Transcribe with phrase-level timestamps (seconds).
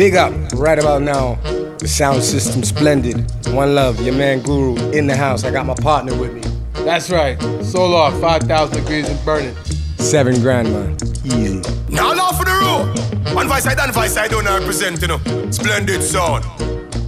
[0.00, 1.34] Big up right about now.
[1.76, 3.30] The sound system splendid.
[3.48, 5.44] One love, your man Guru in the house.
[5.44, 6.40] I got my partner with me.
[6.72, 7.38] That's right.
[7.62, 9.54] Solar, 5,000 degrees and burning.
[9.98, 10.96] Seven grand, man.
[11.22, 11.60] Easy.
[11.90, 13.34] Now, now for the road.
[13.34, 15.20] One voice side and voice side don't represent, you know.
[15.50, 16.46] Splendid sound.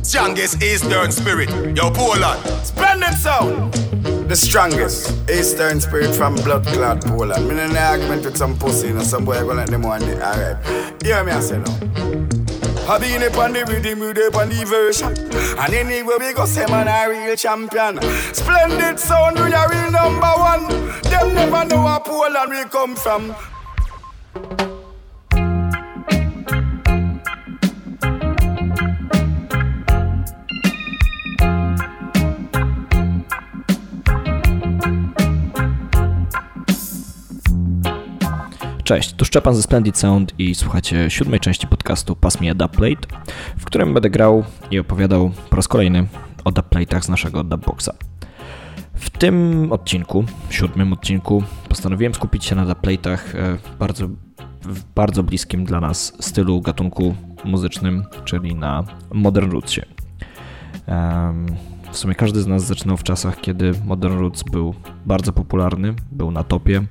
[0.04, 1.48] Strongest Eastern spirit.
[1.74, 2.44] Yo, Poland.
[2.62, 3.72] Splendid sound.
[4.28, 7.48] The strongest Eastern spirit from blood clot Poland.
[7.48, 10.02] Me in an argument with some pussy, you know, some boy gonna let them one
[10.02, 10.20] day.
[10.20, 11.02] Alright.
[11.02, 12.41] Hear me, I say no.
[12.84, 15.12] I been up on the rhythm, we up on the version.
[15.58, 18.00] And anyway, we go say man a real champion.
[18.34, 20.68] Splendid sound, we a real number one.
[21.02, 23.34] Them never know where Poland we come from.
[38.92, 43.08] Cześć, tu Szczepan ze Splendid Sound i słuchacie siódmej części podcastu Pass Me a Dubplate,
[43.58, 46.06] w którym będę grał i opowiadał po raz kolejny
[46.44, 47.90] o dubplate'ach z naszego dubboxa.
[48.94, 54.08] W tym odcinku, siódmym odcinku, postanowiłem skupić się na dubplate'ach e, bardzo,
[54.62, 59.82] w bardzo bliskim dla nas stylu, gatunku muzycznym, czyli na Modern Rootsie.
[60.88, 61.46] Um,
[61.92, 64.74] w sumie każdy z nas zaczynał w czasach, kiedy Modern Roots był
[65.06, 66.82] bardzo popularny, był na topie.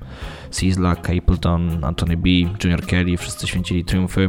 [0.50, 2.28] Sizzla, Capleton, Anthony B.,
[2.64, 4.28] Junior Kelly, wszyscy święcili triumfy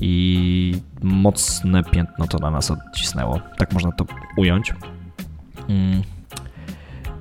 [0.00, 3.40] i mocne piętno to na nas odcisnęło.
[3.58, 4.04] Tak można to
[4.36, 4.74] ująć.
[5.68, 6.02] Mm.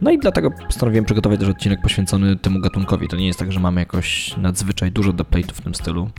[0.01, 3.07] No i dlatego postanowiłem przygotować też odcinek poświęcony temu gatunkowi.
[3.07, 6.09] To nie jest tak, że mamy jakoś nadzwyczaj dużo dubplate'ów w tym stylu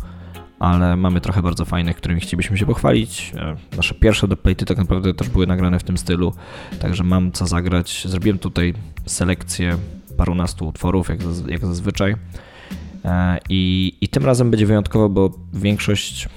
[0.59, 3.33] ale mamy trochę bardzo fajnych, którymi chcielibyśmy się pochwalić.
[3.37, 6.33] E, nasze pierwsze dubplate'y tak naprawdę też były nagrane w tym stylu,
[6.81, 8.07] także mam co zagrać.
[8.09, 8.75] Zrobiłem tutaj
[9.07, 9.77] selekcję
[10.17, 11.19] parunastu utworów, jak,
[11.49, 12.17] jak zazwyczaj.
[13.05, 16.29] E, I, I tym razem będzie wyjątkowo, bo większość,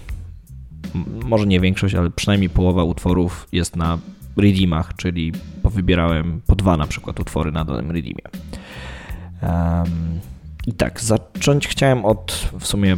[1.25, 3.97] może nie większość, ale przynajmniej połowa utworów jest na
[4.37, 5.31] redeemach, czyli
[5.63, 8.23] powybierałem po dwa na przykład utwory na danym redeemie.
[10.67, 12.97] I tak, zacząć chciałem od w sumie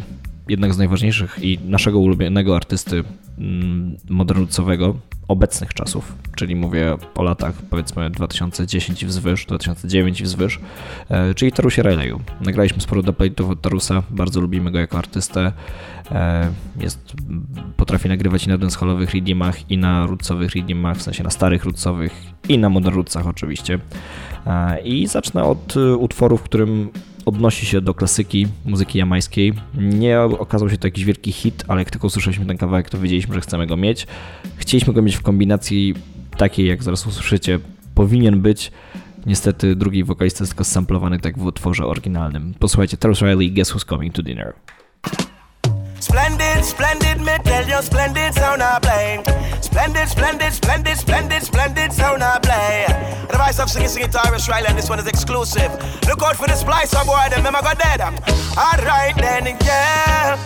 [0.50, 3.04] jednak z najważniejszych i naszego ulubionego artysty
[3.38, 4.96] mm, modernucowego
[5.28, 10.60] obecnych czasów, czyli mówię o latach powiedzmy 2010 i wzwyż, 2009 i wzwyż,
[11.10, 12.20] e, czyli Tarusie Rayleighu.
[12.42, 15.52] Nagraliśmy sporo dubplate'ów od Tarusa, bardzo lubimy go jako artystę.
[16.12, 17.14] E, jest,
[17.78, 22.14] potrafi nagrywać i na dancehallowych redeemach, i na rootsowych redeemach, w sensie na starych rootsowych,
[22.50, 23.80] i na modern rootsach oczywiście.
[24.48, 26.90] E, I zacznę od utworu, w którym
[27.26, 29.54] odnosi się do klasyki muzyki jamańskiej.
[29.78, 33.36] Nie okazał się to jakiś wielki hit, ale jak tylko usłyszeliśmy ten kawałek, to wiedzieliśmy,
[33.36, 34.08] że chcemy go mieć.
[34.58, 35.94] Chcieliśmy go mieć w kombinacji
[36.38, 37.60] takiej, jak zaraz usłyszycie,
[37.96, 38.72] powinien być.
[39.26, 42.54] Niestety drugi wokalista jest tylko samplowany tak w utworze oryginalnym.
[42.60, 44.54] Posłuchajcie, Terrence Riley, Guess Who's Coming to Dinner.
[46.00, 49.20] Splendid, splendid, me tell you, splendid sound I play.
[49.62, 51.94] Splendid, splendid, splendid, splendid, splendid
[53.52, 55.72] voice of singing, singing Tyrus Riley, and this one is exclusive.
[56.08, 58.00] Look out for the splice, oh boy, them never got dead.
[58.58, 60.40] Alright then, yeah.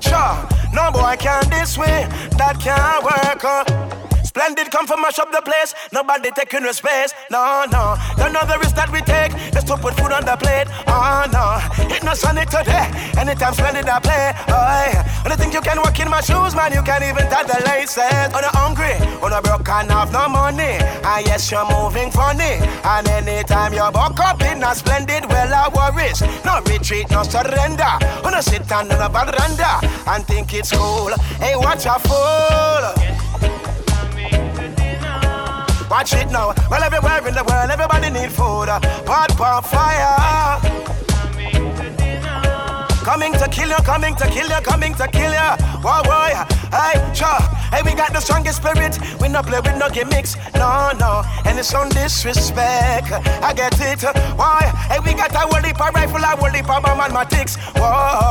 [0.00, 2.06] Sure, no boy can this way,
[2.36, 3.44] that can't work.
[3.44, 4.07] Uh.
[4.38, 5.74] Splendid come from mash up the place.
[5.90, 7.12] Nobody taking no space.
[7.28, 7.98] No, no.
[8.18, 10.70] None of the risk that we take just to put food on the plate.
[10.86, 11.58] Oh, no.
[11.90, 12.86] It not sunny today.
[13.18, 14.30] Anytime splendid I play.
[14.46, 14.62] Oh,
[14.94, 15.24] yeah.
[15.24, 16.70] And I think you can walk in my shoes, man.
[16.70, 18.30] You can't even tie the laces.
[18.30, 20.78] On the hungry, on the broke and have no money.
[21.02, 22.62] And yes, you're moving funny.
[22.86, 26.22] And anytime you're buck up in a splendid, well, I worries.
[26.46, 27.90] No retreat, no surrender.
[28.22, 31.10] On a sit down on a veranda and think it's cool.
[31.42, 33.57] Hey, watch a fool.
[35.90, 36.52] Watch it now.
[36.70, 38.68] Well, everywhere in the world, everybody need food.
[39.06, 40.60] Pot, pot, fire.
[43.04, 45.50] Coming to kill you, coming to kill you, coming to kill you.
[45.80, 47.40] Whoa, whoa, hey, sure.
[47.72, 48.98] Hey, we got the strongest spirit.
[49.20, 50.36] We no play with no gimmicks.
[50.54, 51.22] No, no.
[51.44, 53.12] And it's on disrespect.
[53.42, 54.02] I get it.
[54.36, 54.72] Why?
[54.88, 57.56] Hey, we got a whole heap of rifle, a whole heap of bomb and matics.
[57.78, 58.27] Why?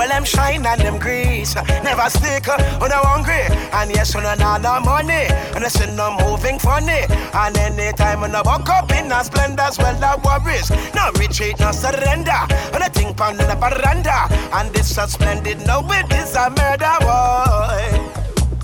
[0.00, 1.54] Well, them shine and them grease.
[1.84, 3.44] Never stick hungry.
[3.70, 5.28] And yes, money.
[5.54, 7.04] And I see no moving funny.
[7.34, 10.70] And anytime when I up in a splendor, well, worries.
[10.94, 12.40] No retreat, no surrender.
[12.72, 14.24] And I think on the veranda.
[14.54, 18.00] And this splendid, no, it is a murder, boy.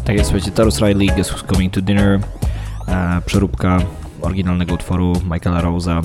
[0.04, 2.20] Tak jest, słuchajcie, Tarus Riley, Guess Who's Coming to Dinner,
[2.88, 3.78] e, przeróbka
[4.22, 6.02] oryginalnego utworu Michaela Rose'a.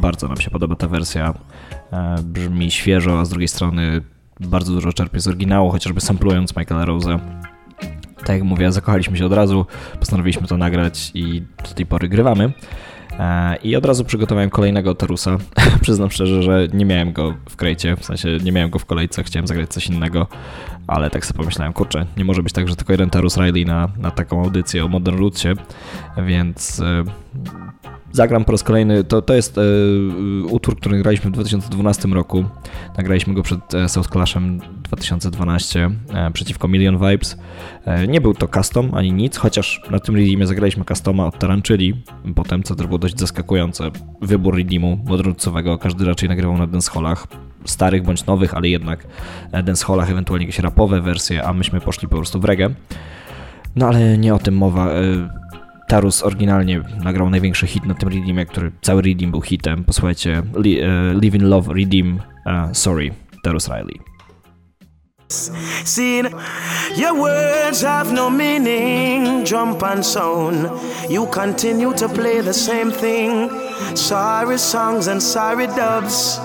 [0.00, 1.34] Bardzo nam się podoba ta wersja.
[1.92, 4.02] E, brzmi świeżo, a z drugiej strony
[4.40, 7.18] bardzo dużo czerpie z oryginału, chociażby samplując Michaela Rose'a.
[8.18, 9.66] Tak jak mówię, zakochaliśmy się od razu,
[9.98, 12.52] postanowiliśmy to nagrać i do tej pory grywamy.
[13.18, 15.38] E, I od razu przygotowałem kolejnego Tarusa.
[15.82, 19.24] Przyznam szczerze, że nie miałem go w krejcie, w sensie nie miałem go w kolejce,
[19.24, 20.26] chciałem zagrać coś innego,
[20.86, 23.88] ale tak sobie pomyślałem, kurczę, nie może być tak, że tylko jeden Tarus Riley na,
[23.98, 25.48] na taką audycję o Modern Rootsie,
[26.26, 27.04] więc e,
[28.12, 29.04] zagram po raz kolejny.
[29.04, 29.62] To, to jest e,
[30.50, 32.44] utwór, który graliśmy w 2012 roku.
[32.96, 37.38] Nagraliśmy go przed e, South Clashem 2012 e, przeciwko Million Vibes.
[37.84, 42.02] E, nie był to custom ani nic, chociaż na tym redeemie zagraliśmy customa od Taranczyli
[42.34, 43.90] potem, co też było dość zaskakujące.
[44.22, 47.26] Wybór redeemu modroncowego, każdy raczej nagrywał na dancehallach
[47.64, 49.06] starych bądź nowych, ale jednak
[49.64, 52.70] dancehallach, ewentualnie jakieś rapowe wersje, a myśmy poszli po prostu w reggae.
[53.76, 54.90] No ale nie o tym mowa.
[55.88, 59.84] Tarus oryginalnie nagrał największy hit na tym redeemie, który cały redeem był hitem.
[59.84, 63.10] Posłuchajcie, Li, uh, Live in Love Redeem, uh, Sorry,
[63.44, 64.00] Tarus Riley.
[65.84, 66.28] Seen
[66.96, 70.70] your words have no meaning, jump and sound.
[71.10, 73.50] You continue to play the same thing.
[73.94, 76.38] Sorry songs and sorry dubs.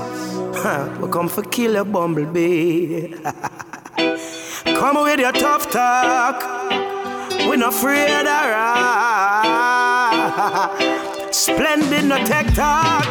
[0.56, 3.08] Huh, we come for kill a bumblebee.
[4.66, 6.93] come with your tough talk.
[7.48, 8.44] We're not afraid of.
[11.34, 13.06] Splendid, no tech talk.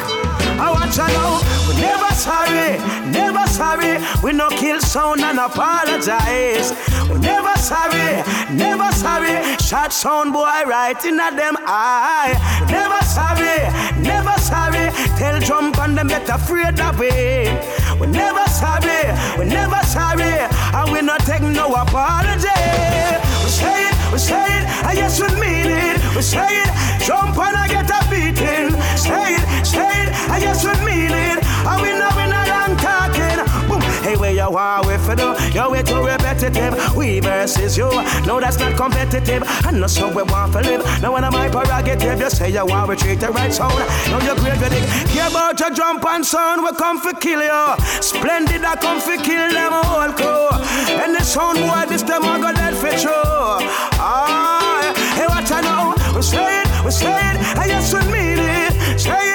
[0.59, 2.79] I watch you know, we never sorry,
[3.11, 3.99] never sorry.
[4.23, 6.73] We no kill sound and apologize.
[7.11, 8.23] We never sorry,
[8.55, 9.43] never sorry.
[9.59, 12.39] Shot sound boy right in at them eye.
[12.71, 13.59] Never sorry,
[14.01, 14.91] never sorry.
[15.19, 18.01] Tell jump and them better afraid of it.
[18.01, 19.03] We never sorry,
[19.39, 20.47] we never sorry.
[20.79, 22.49] And we not take no apology.
[23.43, 23.82] We say
[24.13, 25.97] we say it, and yes we mean it.
[26.15, 26.71] We say it,
[27.07, 28.71] jump and I get a beating.
[28.97, 31.39] Say it, say it, and yes we mean it.
[31.65, 33.39] And we know we not long talking.
[33.69, 33.81] Boom.
[34.05, 35.55] Hey, where you are with it?
[35.55, 36.03] You're way too
[36.43, 36.97] repetitive.
[36.97, 37.91] We versus you.
[38.27, 39.43] No, that's not competitive.
[39.67, 40.85] And not so we want to live.
[41.01, 43.79] Now when I'm my prerogative, you say you want to treat the right sound.
[44.11, 45.09] Now you're great it.
[45.11, 46.63] Care about your jump and sound.
[46.63, 47.85] We come for kill you.
[48.01, 50.49] Splendid, I come for kill them whole crew.
[51.03, 53.11] And the sound boy, this them I got that for true.
[54.01, 56.17] Ah, hey, what I know?
[56.17, 59.01] We say it, we say it, and yes, mean it.
[59.01, 59.32] Say it,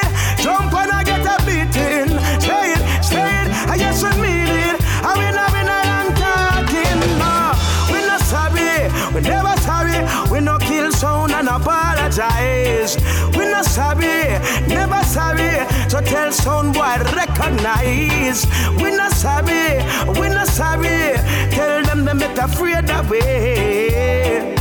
[13.78, 15.54] Sorry, never sorry.
[15.88, 18.48] So tell sound boy recognize.
[18.82, 19.78] We not sorry,
[20.20, 21.14] we not sorry.
[21.52, 24.58] Tell them them better afraid of it.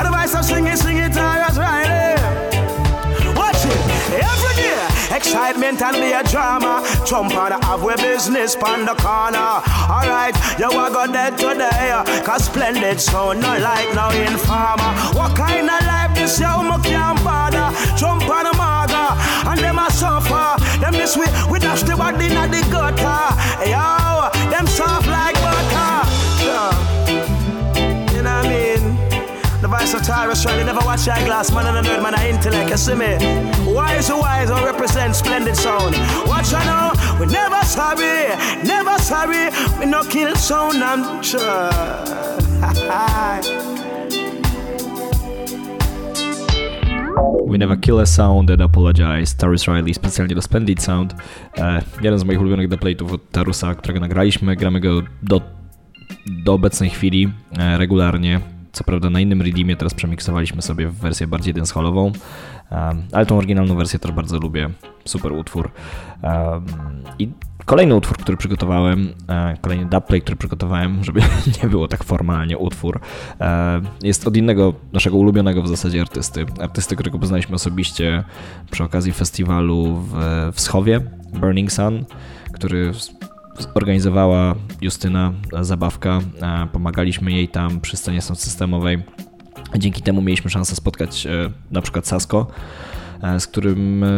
[0.00, 0.76] Otherwise I'm singing,
[5.14, 6.82] Excitement and be a drama.
[7.06, 9.62] Jump on the halfway business on the corner.
[9.86, 12.02] Alright, you are go dead today.
[12.24, 14.90] Cause splendid sound, no like no informer.
[15.14, 17.70] What kind of life this yo, me can't bother.
[17.96, 19.14] Jump on the maga,
[19.50, 20.58] and them a suffer.
[20.80, 23.70] Them this way, we dash the body in the gutter.
[23.70, 25.33] Yo, them soft like
[29.64, 32.68] The vice of Tyrus Riley never watch eyeglass, man and a nerd, man, I intellect,
[32.68, 33.16] you see me?
[33.72, 35.96] Wise to wise, I represent splendid sound.
[36.28, 38.28] Watch I know, we never sorry,
[38.62, 39.48] never sorry,
[39.80, 41.70] we no kill sound, I'm sure.
[47.46, 51.14] We Never Kill a Sound and Apologize, Tarus Riley specjalnie do Splendid Sound.
[51.58, 54.56] E, jeden z moich ulubionych dubplate'ów od Tarusa, którego nagraliśmy.
[54.56, 55.40] Gramy go do,
[56.44, 58.53] do obecnej chwili e, regularnie.
[58.74, 62.12] Co prawda na innym redeemie teraz przemiksowaliśmy sobie w wersję bardziej dancehallową,
[62.72, 64.70] e, ale tą oryginalną wersję też bardzo lubię.
[65.04, 65.70] Super utwór.
[67.18, 67.28] I
[67.64, 71.20] kolejny utwór, który przygotowałem, e, kolejny dubplate, który przygotowałem, żeby
[71.62, 73.00] nie było tak formalnie utwór,
[73.40, 76.46] e, jest od innego naszego ulubionego w zasadzie artysty.
[76.60, 78.24] Artysty, którego poznaliśmy osobiście
[78.70, 80.12] przy okazji festiwalu w,
[80.54, 81.00] w Schowie,
[81.32, 82.04] Burning Sun,
[82.52, 82.92] który
[83.58, 86.20] zorganizowała Justyna Zabawka.
[86.42, 89.02] E, Pomagaliśmy jej tam przy scenie systemowej.
[89.78, 92.46] Dzięki temu mieliśmy szansę spotkać e, na przykład Sasko,
[93.22, 94.08] e, z którym e,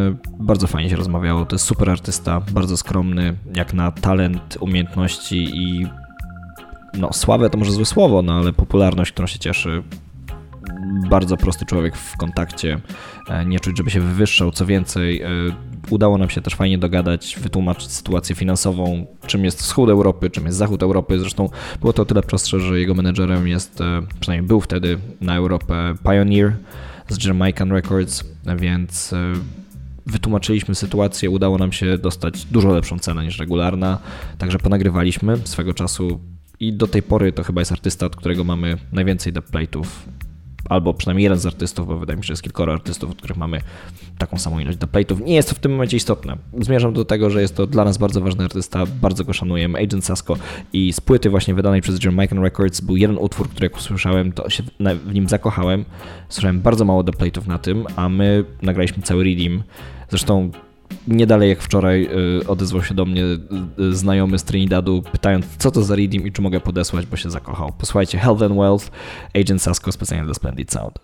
[0.40, 1.46] bardzo fajnie się rozmawiało.
[1.46, 5.86] To jest super artysta, bardzo skromny, jak na talent, umiejętności i
[6.94, 9.82] no, sławę to może złe słowo, no ale popularność, którą się cieszy.
[11.10, 12.80] Bardzo prosty człowiek w kontakcie,
[13.28, 14.50] e, nie czuć, żeby się wywyższał.
[14.52, 15.28] Co więcej, e,
[15.90, 20.58] udało nam się też fajnie dogadać, wytłumaczyć sytuację finansową, czym jest wschód Europy, czym jest
[20.58, 21.18] zachód Europy.
[21.18, 21.48] Zresztą
[21.80, 25.94] było to o tyle prostsze, że jego menedżerem jest, e, przynajmniej był wtedy na Europę
[26.04, 26.56] Pioneer
[27.08, 28.24] z Jamaican Records,
[28.58, 29.14] więc
[30.06, 33.98] wytłumaczyliśmy sytuację, udało nam się dostać dużo lepszą cenę niż regularna,
[34.38, 36.20] także ponagrywaliśmy swego czasu
[36.60, 39.86] i do tej pory to chyba jest artysta, od którego mamy najwięcej dubplate'ów
[40.68, 43.36] albo przynajmniej jeden z artystów, bo wydaje mi się, że jest kilkoro artystów, od których
[43.36, 43.60] mamy
[44.18, 45.24] taką samą ilość dubplate'ów.
[45.24, 46.36] Nie jest to w tym momencie istotne.
[46.60, 50.04] Zmierzam do tego, że jest to dla nas bardzo ważny artysta, bardzo go szanujemy, Agent
[50.04, 50.36] Sasko
[50.72, 54.50] i z płyty właśnie wydanej przez Jamaican Records był jeden utwór, który jak usłyszałem, to
[54.50, 54.62] się
[55.04, 55.84] w nim zakochałem.
[56.28, 59.62] Słyszałem bardzo mało dubplate'ów na tym, a my nagraliśmy cały redeem.
[60.08, 60.50] Zresztą
[61.08, 62.08] nie dalej jak wczoraj
[62.40, 63.24] y, odezwał się do mnie
[63.78, 67.30] y, znajomy z Trinidadu, pytając, co to za redeem i czy mogę podesłać, bo się
[67.30, 67.72] zakochał.
[67.78, 68.90] Posłuchajcie, Health and Wealth,
[69.34, 70.98] Agent Sasko specjalnie dla Splendid Sound.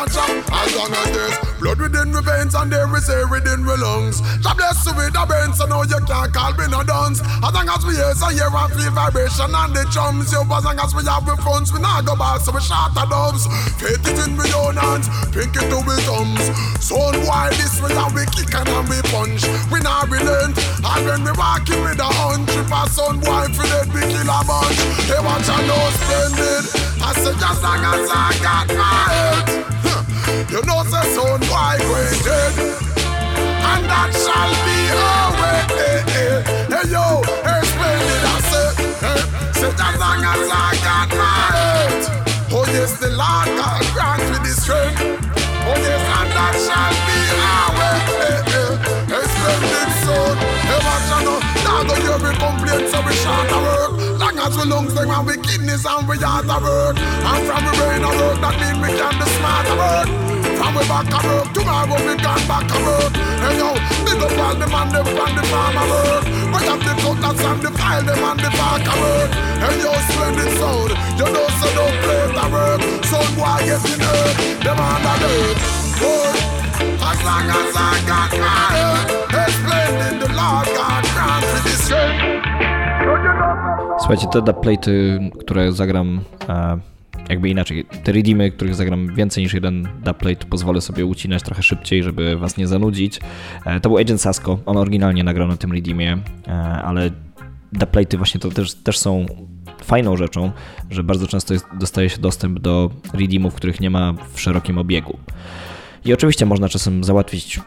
[0.00, 0.32] Watch out,
[0.64, 4.24] as long as there's Blood within my veins and there is air within my lungs.
[4.40, 7.20] God bless you with the brain, so now you can't call me no dance.
[7.20, 10.64] As long as we hear and hear and feel vibration and the drums, yo, as
[10.64, 13.44] long as we have the funds, we not go back, so we shot the dubs.
[13.76, 15.04] Faith it in my own hands,
[15.36, 16.48] pink it to my thumbs.
[16.80, 19.44] Son why this way and we kick and we punch.
[19.68, 24.00] We not relent, and when we walking with a a son boy for dead, we
[24.08, 24.80] kill a bunch.
[25.04, 26.64] Hey, watch I know splendid.
[27.04, 29.89] I said just as I got my head.
[30.48, 32.56] You know, say son migrated,
[32.96, 35.60] and that shall be our way.
[35.76, 38.72] Hey, hey, hey yo, hey, splendid, I say,
[39.04, 39.20] hey,
[39.52, 41.92] say as long as I got my head.
[42.50, 44.98] Oh yes, the Lord God grant me the strength.
[45.68, 48.00] Oh yes, and that shall be our way.
[48.18, 48.72] Hey, hey,
[49.12, 51.49] hey, splendid son, hey, watch out now,
[51.82, 53.92] now go hear me complain, so we shall work.
[54.20, 56.96] Long as we lungs, them and we kidneys and we heart a work.
[56.98, 60.08] And from we brain a work, that mean we can be smart a work.
[60.60, 63.12] From we back a work, tomorrow we gone back a work.
[63.16, 63.70] Hey yo,
[64.04, 66.24] big up all the man, them on the farm a work.
[66.52, 69.30] We have the cutlass and the file, them on the back a work.
[69.64, 72.80] Hey yo, splendid sound, you know so don't play the work.
[73.08, 75.56] Son boy getting hurt, them on the dirt.
[76.00, 76.36] Work,
[77.08, 79.19] as long as I got my head.
[83.98, 86.78] Słuchajcie, te dubplate'y, które zagram e,
[87.28, 92.02] jakby inaczej, te redeemy, których zagram więcej niż jeden dubplate, pozwolę sobie ucinać trochę szybciej,
[92.02, 93.20] żeby was nie zanudzić.
[93.66, 97.10] E, to był Agent Sasko, on oryginalnie nagrał na tym redeemie, e, ale
[97.72, 99.26] dubplate'y właśnie to też, też są
[99.82, 100.52] fajną rzeczą,
[100.90, 105.18] że bardzo często jest, dostaje się dostęp do redeemów, których nie ma w szerokim obiegu.
[106.04, 107.60] I oczywiście można czasem załatwić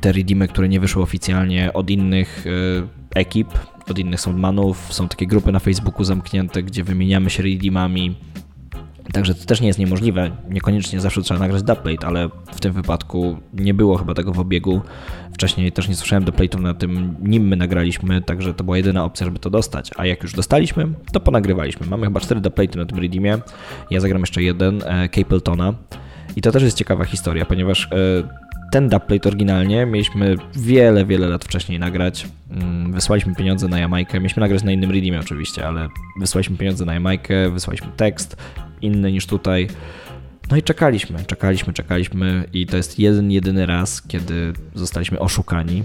[0.00, 3.48] te redeemy, które nie wyszły oficjalnie od innych e, ekip,
[3.90, 4.92] od innych soundmanów.
[4.92, 8.16] Są takie grupy na Facebooku zamknięte, gdzie wymieniamy się redeemami,
[9.12, 10.30] Także to też nie jest niemożliwe.
[10.50, 14.80] Niekoniecznie zawsze trzeba nagrać dubplate, ale w tym wypadku nie było chyba tego w obiegu.
[15.34, 19.26] Wcześniej też nie słyszałem duplate'ów na tym, nim my nagraliśmy, także to była jedyna opcja,
[19.26, 19.90] żeby to dostać.
[19.96, 21.86] A jak już dostaliśmy, to ponagrywaliśmy.
[21.86, 23.38] Mamy chyba cztery dubplate'y na tym redeemie.
[23.90, 25.74] Ja zagram jeszcze jeden, e, Capletona.
[26.36, 31.44] I to też jest ciekawa historia, ponieważ e, ten dubplate oryginalnie mieliśmy wiele, wiele lat
[31.44, 32.28] wcześniej nagrać.
[32.50, 34.20] Mm, wysłaliśmy pieniądze na Jamajkę.
[34.20, 35.88] Mieliśmy nagrać na innym redeemie oczywiście, ale
[36.20, 38.36] wysłaliśmy pieniądze na Jamajkę, wysłaliśmy tekst,
[38.82, 39.68] inny niż tutaj.
[40.50, 45.82] No i czekaliśmy, czekaliśmy, czekaliśmy i to jest jeden, jedyny raz, kiedy zostaliśmy oszukani.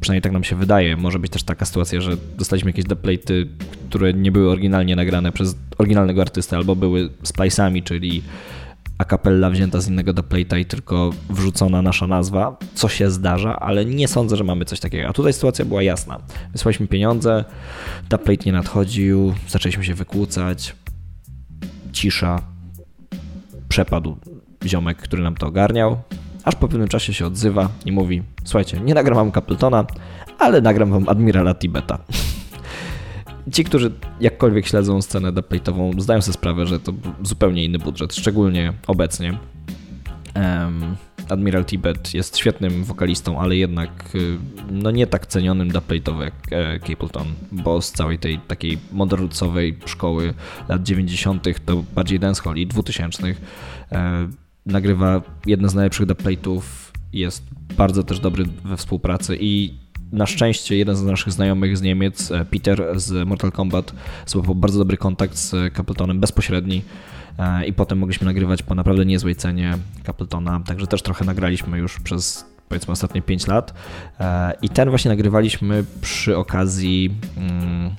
[0.00, 0.96] Przynajmniej tak nam się wydaje.
[0.96, 3.46] Może być też taka sytuacja, że dostaliśmy jakieś dubplate'y,
[3.88, 8.22] które nie były oryginalnie nagrane przez oryginalnego artystę, albo były splice'ami, czyli
[8.98, 13.84] a capella wzięta z innego dubplate'a i tylko wrzucona nasza nazwa, co się zdarza, ale
[13.84, 15.08] nie sądzę, że mamy coś takiego.
[15.08, 16.18] A tutaj sytuacja była jasna.
[16.52, 17.44] Wysłaliśmy pieniądze,
[18.10, 20.76] dubplate nie nadchodził, zaczęliśmy się wykłócać,
[21.92, 22.42] cisza,
[23.68, 24.16] przepadł
[24.66, 25.96] ziomek, który nam to ogarniał,
[26.44, 29.84] aż po pewnym czasie się odzywa i mówi: Słuchajcie, nie nagram wam Capletona,
[30.38, 31.98] ale nagram wam Admirala Tibeta.
[33.52, 38.72] Ci, którzy jakkolwiek śledzą scenę dubplate'ową, zdają sobie sprawę, że to zupełnie inny budżet, szczególnie
[38.86, 39.38] obecnie.
[40.36, 40.96] Um,
[41.28, 44.38] Admiral Tibet jest świetnym wokalistą, ale jednak y,
[44.70, 50.34] no nie tak cenionym dubplate'owo jak e, Capleton, bo z całej tej takiej modernowej szkoły
[50.68, 51.46] lat 90.
[51.66, 53.22] to bardziej dancehall i 2000
[53.92, 54.28] e,
[54.66, 56.62] nagrywa jedne z najlepszych dubplate'ów,
[57.12, 57.44] jest
[57.76, 59.81] bardzo też dobry we współpracy i
[60.12, 63.92] na szczęście jeden z naszych znajomych z Niemiec, e, Peter z Mortal Kombat,
[64.26, 66.82] złapał bardzo dobry kontakt z Capletonem, bezpośredni
[67.38, 72.00] e, i potem mogliśmy nagrywać po naprawdę niezłej cenie Capletona, także też trochę nagraliśmy już
[72.00, 73.74] przez powiedzmy ostatnie 5 lat
[74.20, 77.90] e, i ten właśnie nagrywaliśmy przy okazji mm,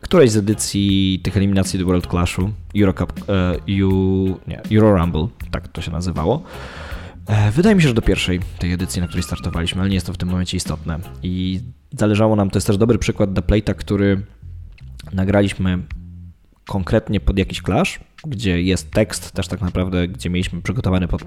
[0.00, 3.12] którejś z edycji tych eliminacji do World Clashu, Euro, Cup,
[3.68, 6.42] Euro, nie, Euro Rumble, tak to się nazywało.
[7.26, 10.06] E, wydaje mi się, że do pierwszej tej edycji, na której startowaliśmy, ale nie jest
[10.06, 10.98] to w tym momencie istotne.
[11.22, 11.60] I
[11.98, 14.22] zależało nam, to jest też dobry przykład do Plate'a, który
[15.12, 15.78] nagraliśmy
[16.68, 21.22] konkretnie pod jakiś clash, gdzie jest tekst też tak naprawdę, gdzie mieliśmy przygotowany pod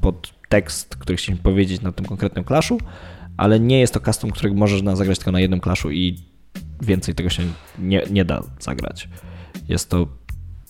[0.00, 2.78] pod tekst, który chcieliśmy powiedzieć na tym konkretnym klaszu,
[3.36, 6.18] ale nie jest to custom, który możesz zagrać tylko na jednym klaszu i
[6.82, 7.42] więcej tego się
[7.78, 9.08] nie, nie da zagrać.
[9.68, 10.06] Jest to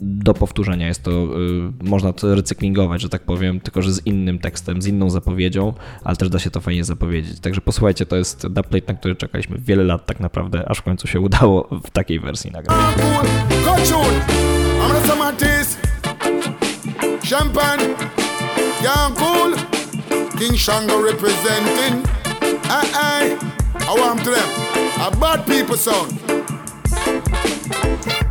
[0.00, 4.38] do powtórzenia, jest to, y, można to recyklingować, że tak powiem, tylko że z innym
[4.38, 5.73] tekstem, z inną zapowiedzią,
[6.05, 7.41] ale też da się to fajnie zapowiedzieć.
[7.41, 11.07] Także posłuchajcie, to jest dubplate, na który czekaliśmy wiele lat tak naprawdę, aż w końcu
[11.07, 12.79] się udało w takiej wersji nagrać.
[20.38, 22.07] King Shango representing.
[23.88, 24.49] I want to them.
[25.00, 26.25] A bad people sound.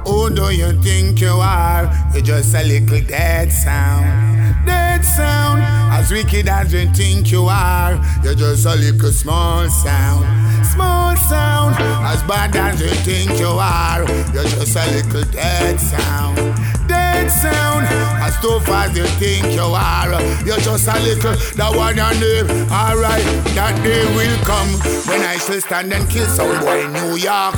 [0.05, 1.91] Who do you think you are?
[2.13, 4.65] You're just a little dead sound.
[4.65, 5.62] Dead sound.
[5.93, 10.25] As wicked as you think you are, you're just a little small sound.
[10.65, 11.75] Small sound.
[12.05, 16.38] As bad as you think you are, you're just a little dead sound.
[17.29, 17.86] Sound.
[18.22, 22.48] As tough as you think you are, you're just a little that one your name.
[22.70, 24.70] Alright, that day will come
[25.10, 27.55] when I shall stand and kill some boy in New York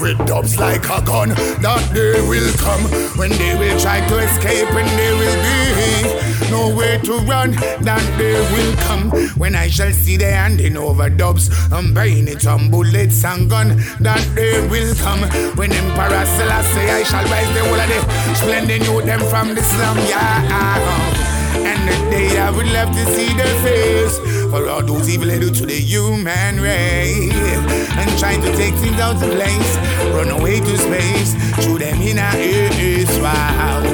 [0.00, 1.30] with dubs like a gun.
[1.60, 2.82] That day will come
[3.18, 7.52] when they will try to escape and there will be nowhere to run.
[7.82, 12.46] That day will come when I shall see the handing over dubs and buying it
[12.46, 13.76] on bullets and gun.
[14.00, 15.20] That day will come
[15.56, 19.62] when Emperor Selassie I shall rise the whole of the splendid youth them from the
[19.62, 19.96] slum.
[19.98, 21.22] Yeah.
[21.54, 24.18] And the day I would love to see their face
[24.50, 28.98] for all those evil they do to the human race and trying to take things
[29.00, 29.76] out of place,
[30.14, 31.32] run away to space,
[31.64, 33.22] shoot them in a earth.
[33.22, 33.91] Wow.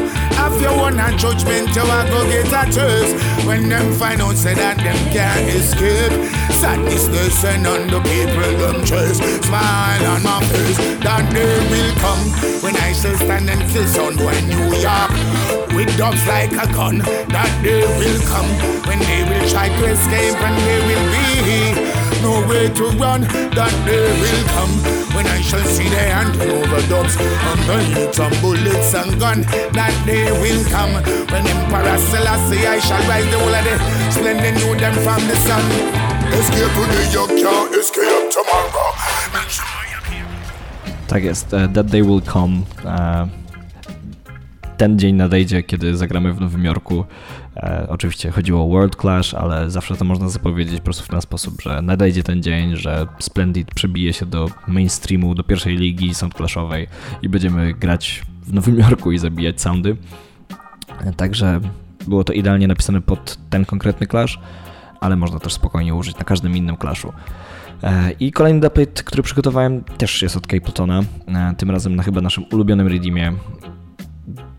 [0.48, 3.12] If you want a judgment, you are go get a choice.
[3.44, 6.08] When them find out, say that them can't escape.
[6.56, 9.20] Sadness, they send on the people, them chase.
[9.44, 12.24] Smile on my face, that day will come.
[12.64, 15.12] When I shall stand and kill someone New York.
[15.76, 18.48] With dogs like a gun, that day will come.
[18.88, 23.22] When they will try to escape and they will be nowhere to run.
[23.54, 24.72] That day will come
[25.14, 29.42] when I shall see the handing over dogs and the some bullets and gun.
[29.72, 30.92] That day will come
[31.30, 33.76] when Emperor Selassie I shall rise the whole of the
[34.10, 35.64] splendid new them from the sun.
[36.32, 38.92] Escape today, you can't escape tomorrow.
[41.08, 42.62] Tak jest, uh, That Day Will Come.
[42.84, 43.28] Uh,
[44.76, 47.04] ten dzień nadejdzie, kiedy zagramy w Nowym Jorku.
[47.58, 51.20] E, oczywiście chodziło o World Clash, ale zawsze to można zapowiedzieć po prostu w ten
[51.20, 56.86] sposób, że nadejdzie ten dzień, że Splendid przebije się do mainstreamu, do pierwszej ligi soundclashowej
[57.22, 59.96] i będziemy grać w Nowym Jorku i zabijać soundy.
[61.00, 61.60] E, także
[62.06, 64.38] było to idealnie napisane pod ten konkretny clash,
[65.00, 67.12] ale można też spokojnie użyć na każdym innym clashu.
[67.82, 71.02] E, I kolejny dubplate, który przygotowałem, też jest od Capletona,
[71.56, 73.32] tym razem na chyba naszym ulubionym redeemie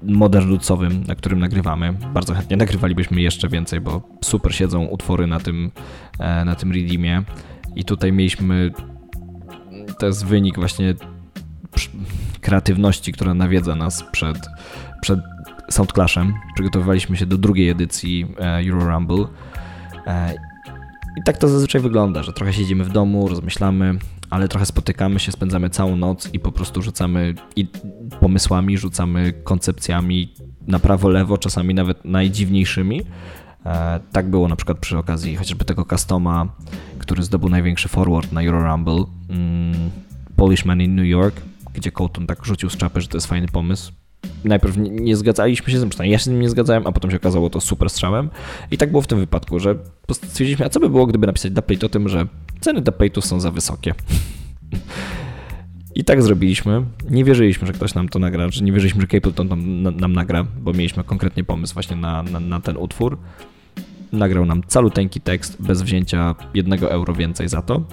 [0.04, 1.94] modernucowym, na którym nagrywamy.
[2.14, 5.72] Bardzo chętnie nagrywalibyśmy jeszcze więcej, bo super siedzą utwory na tym,
[6.20, 7.24] e, na tym redeemie.
[7.76, 8.72] I tutaj mieliśmy,
[10.00, 10.94] to jest wynik właśnie
[12.42, 14.48] kreatywności, która nawiedza nas przed,
[15.02, 15.20] przed
[15.70, 16.34] Soundclashem.
[16.54, 19.26] Przygotowywaliśmy się do drugiej edycji e, Euro Rumble.
[20.08, 20.34] E,
[21.18, 25.32] I tak to zazwyczaj wygląda, że trochę siedzimy w domu, rozmyślamy, ale trochę spotykamy się,
[25.32, 27.68] spędzamy całą noc i po prostu rzucamy i
[28.20, 30.34] pomysłami, rzucamy koncepcjami
[30.68, 33.02] na prawo, lewo, czasami nawet najdziwniejszymi.
[33.66, 36.48] E, tak było na przykład przy okazji chociażby tego customa,
[37.00, 39.90] który zdobył największy forward na Euro Rumble, mm,
[40.36, 41.42] Polishman in New York,
[41.74, 43.92] gdzie Colton tak rzucił z czapy, że to jest fajny pomysł
[44.44, 47.12] najpierw nie, nie zgadzaliśmy się z tym, ja się z nim nie zgadzałem, a potem
[47.12, 48.30] się okazało to super strzałem.
[48.72, 49.76] I tak było w tym wypadku, że
[50.12, 52.28] stwierdziliśmy, a co by było, gdyby napisać dubplate o tym, że
[52.60, 53.94] ceny dubplate'ów są za wysokie.
[55.96, 56.84] I tak zrobiliśmy.
[57.10, 60.46] Nie wierzyliśmy, że ktoś nam to nagra, że nie wierzyliśmy, że Capleton nam, nam nagra,
[60.62, 63.18] bo mieliśmy konkretnie pomysł właśnie na, na, na ten utwór.
[64.12, 67.84] Nagrał nam caluteńki tekst bez wzięcia jednego euro więcej za to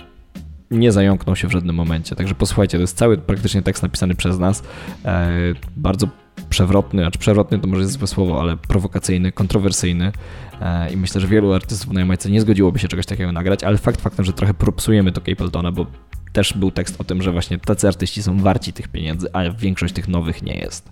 [0.71, 2.17] nie zająknął się w żadnym momencie.
[2.17, 4.63] Także posłuchajcie, to jest cały praktycznie tekst napisany przez nas.
[5.05, 5.31] E,
[5.77, 6.09] bardzo
[6.49, 10.13] przewrotny, znaczy przewrotny to może jest złe słowo, ale prowokacyjny, kontrowersyjny
[10.61, 13.79] e, i myślę, że wielu artystów na Jamajce nie zgodziłoby się czegoś takiego nagrać, ale
[13.79, 15.87] fakt faktem, że trochę propsujemy to Capletona, bo
[16.33, 19.95] też był tekst o tym, że właśnie tacy artyści są warci tych pieniędzy, a większość
[19.95, 20.91] tych nowych nie jest.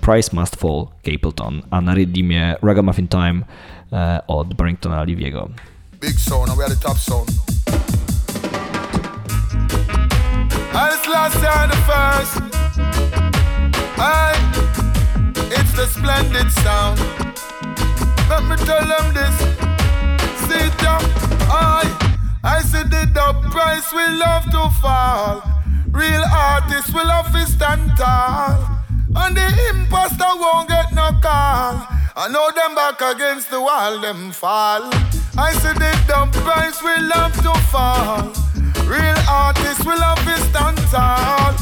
[0.00, 3.42] Price Must Fall, Capleton, a na Redeemie Ragamuffin Time
[3.92, 5.50] e, od Barringtona Oliviego.
[6.00, 7.59] Big.
[10.72, 12.36] As last year the first.
[13.98, 14.38] Aye,
[15.50, 16.98] it's the splendid sound.
[18.30, 19.36] Let me tell them this.
[20.46, 20.98] See ya,
[21.50, 21.90] aye.
[22.42, 25.42] I said the dub price will love to fall.
[25.92, 28.78] Real artists will have to stand tall.
[29.16, 31.86] And the imposter won't get no call.
[32.16, 34.88] I know them back against the wall, them fall.
[35.36, 38.39] I said the dumb price will have to fall.
[38.90, 41.54] Real artists will have to stand tall.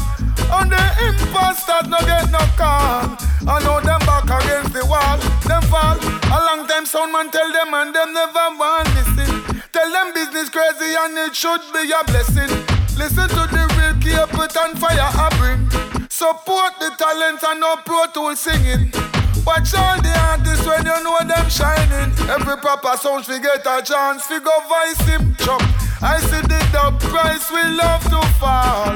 [0.49, 3.13] And the imposters no get no call.
[3.45, 5.93] I know them back against the wall, them fall.
[6.33, 9.61] A long time sound man tell them and them never want listen.
[9.69, 12.49] Tell them business crazy and it should be a blessing.
[12.97, 16.09] Listen to the real Capet and fire I bring.
[16.09, 18.89] Support the talent and no pro tool singing.
[19.45, 22.09] Watch all the artists when you know them shining.
[22.25, 25.35] Every proper sound we get a chance, we go voice him.
[25.37, 25.88] Chuck.
[26.01, 28.95] I see the dub price we love to fall.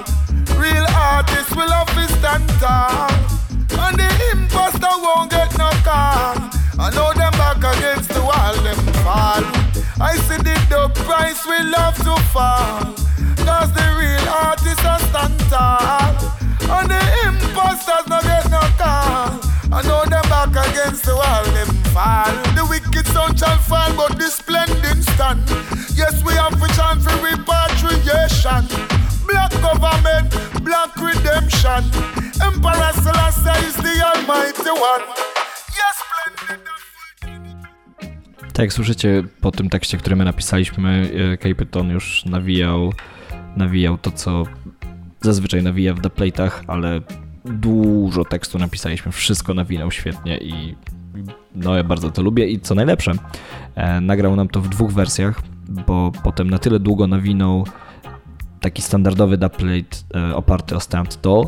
[0.55, 3.11] Real artists will have to stand tall.
[3.77, 6.39] And the imposter won't get no call.
[6.79, 9.43] I know them back against the wall, them fall.
[9.99, 12.95] I see the dub price we love to fall.
[13.43, 16.15] Cause the real artists are stand tall.
[16.71, 19.52] And the imposters no get no call.
[19.73, 22.33] I know them back against the wall, them fall.
[22.53, 25.41] The wicked son shall fall, but splendid stand.
[25.95, 28.61] Yes, we have a chance for repatriation.
[29.25, 30.29] Black government,
[30.63, 31.81] black redemption.
[32.47, 35.03] Emperor Selassie is the almighty one.
[38.53, 42.93] Tak jak słyszycie po tym tekście, który my napisaliśmy, e, Capeton już nawijał,
[43.57, 44.43] nawijał to, co
[45.21, 47.01] zazwyczaj nawija w The Plate'ach, ale
[47.45, 50.75] dużo tekstu napisaliśmy, wszystko nawinął świetnie i
[51.55, 53.11] no ja bardzo to lubię i co najlepsze,
[53.75, 55.41] e, nagrał nam to w dwóch wersjach,
[55.87, 57.65] bo potem na tyle długo nawinął
[58.61, 61.47] taki standardowy dubplate e, oparty o Stand Doll,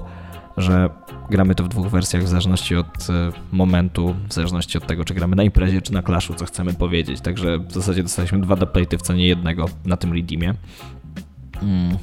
[0.57, 0.89] że
[1.29, 5.13] gramy to w dwóch wersjach w zależności od e, momentu, w zależności od tego, czy
[5.13, 7.21] gramy na imprezie, czy na Clashu, co chcemy powiedzieć.
[7.21, 10.53] Także w zasadzie dostaliśmy dwa dubplate'y w cenie jednego na tym redeemie.
[11.61, 11.97] Mm.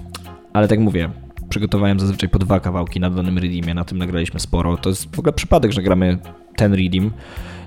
[0.52, 1.10] Ale tak mówię,
[1.52, 4.76] przygotowałem zazwyczaj po dwa kawałki na danym redeemie, na tym nagraliśmy sporo.
[4.76, 6.18] To jest w ogóle przypadek, że gramy
[6.56, 7.10] ten redeem.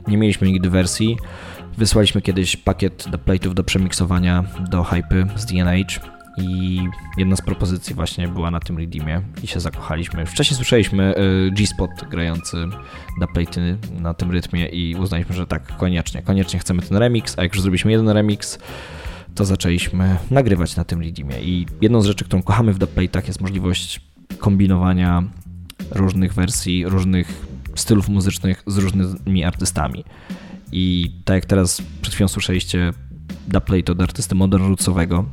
[0.08, 1.18] Nie mieliśmy nigdy wersji.
[1.78, 6.00] Wysłaliśmy kiedyś pakiet do plate'ów do przemiksowania do hypy z DNH
[6.38, 6.80] i
[7.18, 10.26] jedna z propozycji właśnie była na tym redeemie i się zakochaliśmy.
[10.26, 12.58] Wcześniej słyszeliśmy y, G-Spot grający
[13.20, 17.44] na platy na tym rytmie i uznaliśmy, że tak, koniecznie, koniecznie chcemy ten remix, a
[17.44, 18.60] jak już zrobiliśmy jeden remix,
[19.36, 21.42] to zaczęliśmy nagrywać na tym redeemie.
[21.42, 24.02] I jedną z rzeczy, którą kochamy w dubplate'ach jest możliwość
[24.38, 25.24] kombinowania
[25.92, 27.46] różnych wersji, różnych
[27.76, 30.04] stylów muzycznych z różnymi artystami.
[30.72, 32.94] I tak jak teraz przed chwilą słyszeliście
[33.48, 35.26] dubplate od artysty modern rootsowego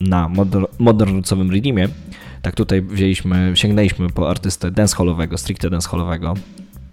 [0.00, 1.50] na modern, modern rootsowym
[2.42, 6.34] tak tutaj wzięliśmy, sięgnęliśmy po artystę dancehallowego, stricte dancehallowego.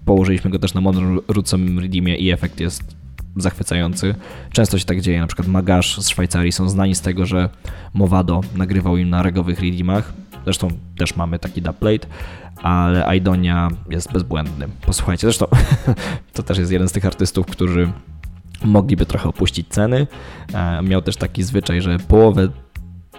[0.05, 2.95] Położyliśmy go też na modern rootsowym redeemie i efekt jest
[3.38, 4.15] zachwycający.
[4.52, 7.50] Często się tak dzieje, na przykład Magash z Szwajcarii są znani z tego, że
[7.93, 10.13] Movado nagrywał im na regowych redeemach.
[10.43, 12.08] Zresztą też mamy taki dubplate,
[12.63, 14.67] ale Aidonia jest bezbłędny.
[14.86, 15.45] Posłuchajcie, zresztą
[16.34, 17.91] to też jest jeden z tych artystów, którzy
[18.65, 20.08] mogliby trochę opuścić ceny.
[20.54, 22.47] E, miał też taki zwyczaj, że połowę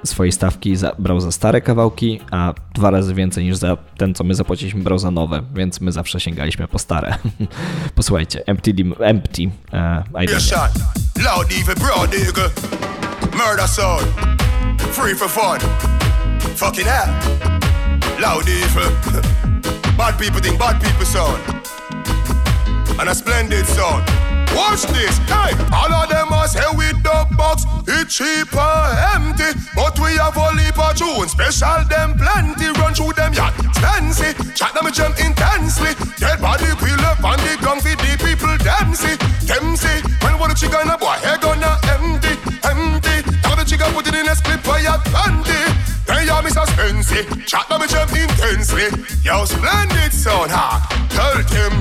[0.04, 4.24] swojej stawki za, brał za stare kawałki, a dwa razy więcej niż za ten, co
[4.24, 7.16] my zapłaciliśmy, brał za nowe, więc my zawsze sięgaliśmy po stare.
[7.94, 10.26] Posłuchajcie, Empty, empty uh, I
[18.20, 18.90] loud evil,
[19.98, 21.38] bad people think bad people sound,
[23.00, 24.37] and a splendid sound.
[24.56, 29.52] Watch this, hey, all of them are say with the box, it cheap or empty,
[29.74, 34.32] but we have a leap of tunes, special them plenty, run through them yacht, fancy,
[34.54, 38.94] chat them jump intensely, dead body peel up on the ground for the people them
[38.94, 42.34] see, them see, when what the chicken a boy, head gonna empty,
[42.64, 46.50] empty, now the chicken put it in a split for your panty, then you me
[46.50, 47.12] suspense,
[47.44, 48.88] chat them jump intensely,
[49.20, 50.80] yo splendid sound, ha,
[51.12, 51.72] tell them,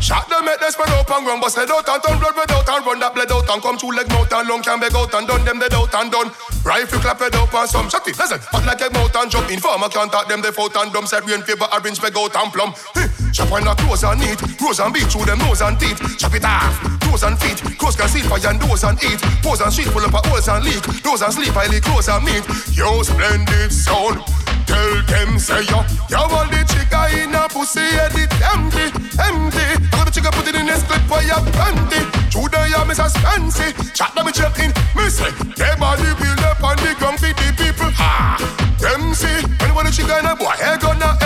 [0.00, 2.50] shot them at the spread up and ground, bust head out and turn blood red
[2.54, 4.94] out and run that bled out and come through leg mouth and lung can beg
[4.94, 6.30] out and done them dead out and done.
[6.64, 9.50] Rifle clap head up and some shot it, listen, hot like a mouth and jump.
[9.50, 12.52] Informer can't talk them they out and dumb, said rain fever, orange beg out and
[12.54, 12.70] plum.
[12.94, 15.98] Hey, chop on the clothes and neat, rose and beat through them nose and teeth.
[16.18, 19.20] Chop it off, toes and feet, clothes can see fire and doors and eat.
[19.42, 22.24] Pose and street full up of holes and leak, nose and sleep, highly close and
[22.24, 22.44] meat.
[22.76, 24.20] Yo, splendid sound.
[24.66, 28.86] Tell them say yo, yo all the chica in a pussy head it empty,
[29.18, 29.66] empty.
[29.90, 32.22] Got the chica put it in a split for your panty.
[32.72, 33.68] Ya miss a fancy.
[33.92, 35.30] Chat them check in, me say.
[35.56, 37.92] They body build up on the ground people.
[38.00, 38.40] Ha,
[38.80, 39.44] them see.
[39.60, 41.21] When what the chica in a boy head gonna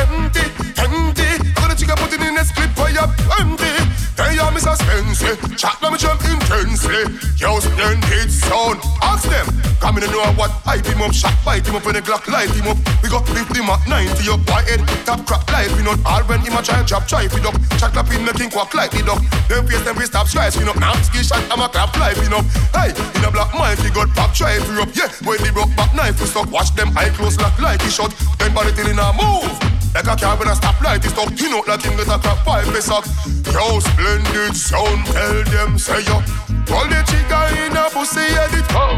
[4.65, 5.37] A fancy.
[5.55, 7.05] Chat them jump intensely.
[7.37, 8.81] Yo splendid sound.
[9.03, 9.45] Ask them,
[9.85, 10.51] come in and know what?
[10.65, 12.79] Hype him up, shot, bite him up when the Glock light him up.
[13.03, 16.01] We go lift him at 90 up, white head, top crack, life we not.
[16.09, 17.55] All when him a try drop, try it up.
[17.77, 19.21] Shot clap in making quack like the duck.
[19.47, 20.81] Them face them we stop, spin up.
[20.81, 22.45] Now ski shot, I'm a clap, life up.
[22.73, 24.89] Hey, in a black mic, he got pop, try it up.
[24.97, 26.49] Yeah, when the broke back knife, we stop.
[26.49, 28.11] Watch them eye close, lock like he shot.
[28.41, 29.76] Then body till in a move.
[29.97, 33.07] Like a a stoplight is stuck, you know like him get a up.
[33.55, 36.21] Yo, splendid sound, tell them say yo.
[36.67, 38.67] The trigger in a pussy, edit.
[38.75, 38.93] Oh,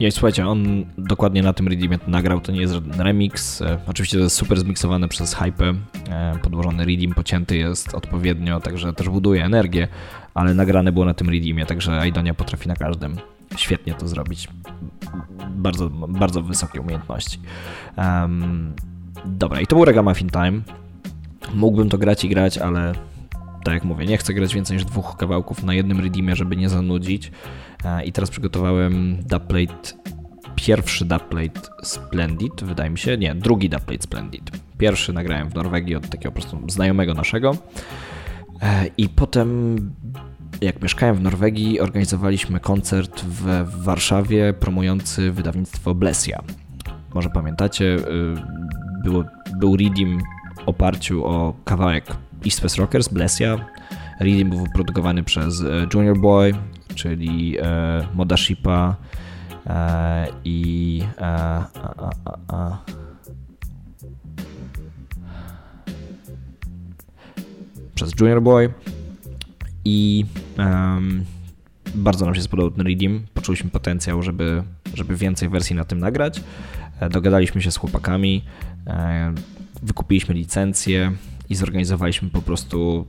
[0.00, 3.62] Ja słuchajcie, on dokładnie na tym redeemie to nagrał, to nie jest żaden remix.
[3.62, 5.74] E, oczywiście to jest super zmiksowane przez Hype.
[6.10, 9.88] E, podłożony redeem pocięty jest odpowiednio, także też buduje energię,
[10.34, 13.16] ale nagrane było na tym redeemie, także Aidonia potrafi na każdym
[13.56, 14.48] świetnie to zrobić.
[15.50, 17.40] Bardzo, bardzo wysokie umiejętności.
[17.96, 18.72] Um,
[19.24, 20.60] dobra, i to był Ragamuffin Time.
[21.54, 22.92] Mógłbym to grać i grać, ale
[23.64, 26.68] tak jak mówię, nie chcę grać więcej niż dwóch kawałków na jednym redeemie, żeby nie
[26.68, 27.32] zanudzić.
[27.84, 29.92] E, I teraz przygotowałem dubplate,
[30.54, 34.50] pierwszy dubplate Splendid, wydaje mi się, nie, drugi dubplate Splendid.
[34.78, 37.56] Pierwszy nagrałem w Norwegii od takiego po prostu znajomego naszego.
[38.62, 39.78] E, I potem
[40.60, 46.42] jak mieszkałem w Norwegii, organizowaliśmy koncert w Warszawie promujący wydawnictwo Blesia.
[47.14, 48.00] Może pamiętacie, y,
[49.04, 49.24] było,
[49.58, 50.18] był redeem
[50.56, 52.06] w oparciu o kawałek
[52.46, 53.56] East West Rockers, Blesia.
[54.20, 56.54] Redeem był wyprodukowany przez e, Junior Boy,
[56.94, 57.62] czyli e,
[58.14, 58.96] Moda Shipa
[60.44, 62.78] i a, a, a,
[67.94, 68.72] przez Junior Boy
[69.88, 70.24] i
[70.58, 71.24] um,
[71.94, 73.26] bardzo nam się spodobał ten Redeem.
[73.34, 74.62] Poczuliśmy potencjał, żeby,
[74.94, 76.40] żeby więcej wersji na tym nagrać.
[77.00, 78.44] E, dogadaliśmy się z chłopakami,
[78.86, 79.34] e,
[79.82, 81.12] wykupiliśmy licencję
[81.48, 83.06] i zorganizowaliśmy po prostu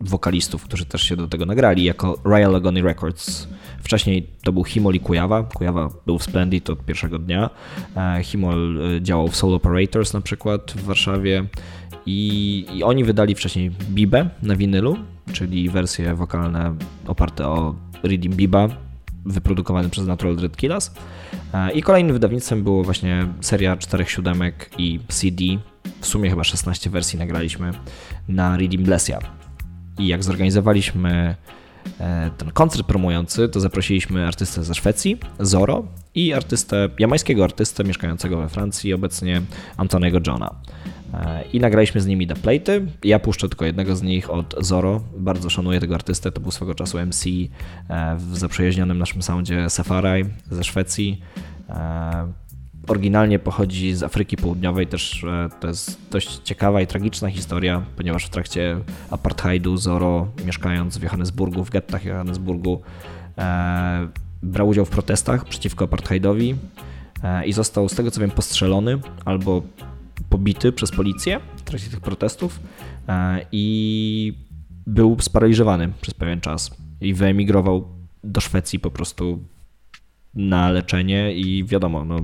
[0.00, 3.48] wokalistów, którzy też się do tego nagrali, jako Royal Agony Records.
[3.82, 5.42] Wcześniej to był Himol i Kujawa.
[5.42, 7.50] Kujawa był w Splendid od pierwszego dnia.
[7.96, 11.44] E, Himol działał w Soul Operators na przykład w Warszawie
[12.06, 14.96] i, i oni wydali wcześniej Bibę na winylu,
[15.32, 16.74] czyli wersje wokalne
[17.06, 18.68] oparte o Reading Biba,
[19.24, 20.90] wyprodukowany przez Natural Dread Killers.
[21.54, 25.44] E, I kolejnym wydawnictwem było właśnie seria czterech siódemek i CD.
[26.00, 27.70] W sumie chyba 16 wersji nagraliśmy
[28.28, 29.18] na Reading Blessia.
[29.98, 31.34] I jak zorganizowaliśmy
[32.00, 38.36] e, ten koncert promujący, to zaprosiliśmy artystę ze Szwecji, Zoro, i artystę, jamańskiego artystę mieszkającego
[38.36, 39.42] we Francji, obecnie
[39.76, 40.54] Antonego Johna.
[41.14, 42.86] E, I nagraliśmy z nimi dubplate'y.
[43.04, 45.00] Ja puszczę tylko jednego z nich od Zoro.
[45.16, 46.32] Bardzo szanuję tego artystę.
[46.32, 47.26] To był swego czasu MC
[47.88, 51.20] e, w zaprzyjaźnionym naszym soundzie Safaraj ze Szwecji.
[51.68, 52.32] E,
[52.88, 55.24] oryginalnie pochodzi z Afryki Południowej, też
[55.60, 58.78] to jest dość ciekawa i tragiczna historia, ponieważ w trakcie
[59.10, 62.82] apartheidu Zoro, mieszkając w Johannesburgu, w gettach Johannesburgu,
[64.42, 66.54] brał udział w protestach przeciwko apartheidowi
[67.46, 69.62] i został, z tego co wiem, postrzelony albo
[70.28, 72.60] pobity przez policję w trakcie tych protestów
[73.08, 74.48] e, i
[74.86, 77.88] był sparaliżowany przez pewien czas i wyemigrował
[78.24, 79.44] do Szwecji po prostu
[80.34, 82.16] na leczenie i wiadomo, no,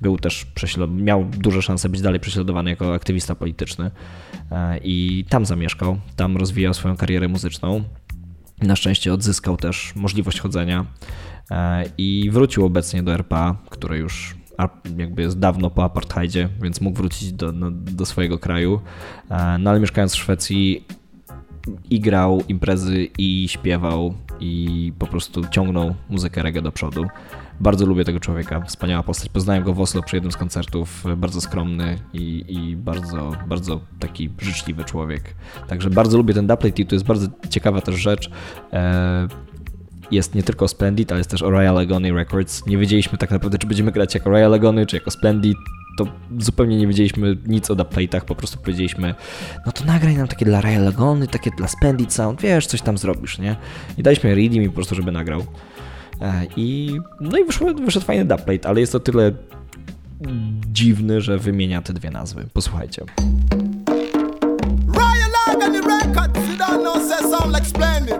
[0.00, 0.46] był też
[0.88, 3.90] miał duże szanse być dalej prześladowany jako aktywista polityczny
[4.50, 7.84] e, i tam zamieszkał, tam rozwijał swoją karierę muzyczną.
[8.62, 10.86] Na szczęście odzyskał też możliwość chodzenia
[11.50, 14.36] e, i wrócił obecnie do RPA, które już
[14.98, 18.80] jakby jest dawno po apartheidzie, więc mógł wrócić do, no, do swojego kraju.
[19.30, 20.84] E, no ale mieszkając w Szwecji
[21.90, 27.06] i grał imprezy i śpiewał i po prostu ciągnął muzykę reggae do przodu.
[27.60, 29.28] Bardzo lubię tego człowieka, wspaniała postać.
[29.28, 34.30] Poznałem go w Oslo przy jednym z koncertów, bardzo skromny i, i bardzo, bardzo taki
[34.38, 35.34] życzliwy człowiek.
[35.68, 38.30] Także bardzo lubię ten i to jest bardzo ciekawa też rzecz.
[40.10, 42.66] Jest nie tylko Splendid, ale jest też Royal Agony Records.
[42.66, 45.56] Nie wiedzieliśmy tak naprawdę, czy będziemy grać jako Royal Agony, czy jako Splendid.
[45.98, 46.06] To
[46.38, 49.14] zupełnie nie wiedzieliśmy nic o dubplate'ach, po prostu powiedzieliśmy,
[49.66, 52.98] no to nagraj nam takie dla Royal Agony, takie dla Splendid Sound, wiesz, coś tam
[52.98, 53.56] zrobisz, nie?
[53.98, 55.44] I daliśmy reading mi po prostu, żeby nagrał.
[56.20, 59.32] E, I no i wyszedł, wyszedł fajny dubplate, ale jest to tyle
[60.72, 62.44] dziwny, że wymienia te dwie nazwy.
[62.52, 63.02] Posłuchajcie.
[65.86, 66.98] Records, you don't know,
[67.30, 68.16] sound like Splendid.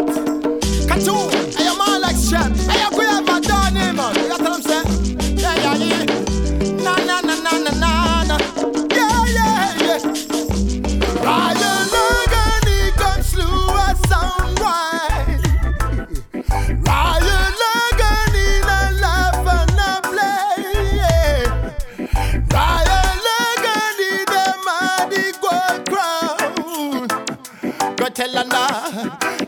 [28.16, 28.48] tell her.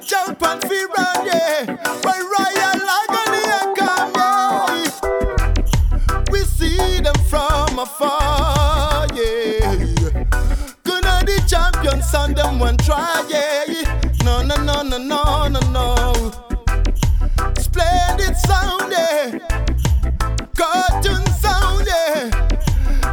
[0.05, 1.65] Jump and feel run, yeah.
[2.03, 4.91] But royal agony and come, yeah.
[6.31, 9.75] We see them from afar, yeah.
[10.85, 13.65] Gonna the champions on them one try, yeah.
[14.23, 16.31] No, no, no, no, no, no, no.
[17.59, 19.39] Splendid sound, yeah.
[20.55, 22.29] Cartoon sound, yeah.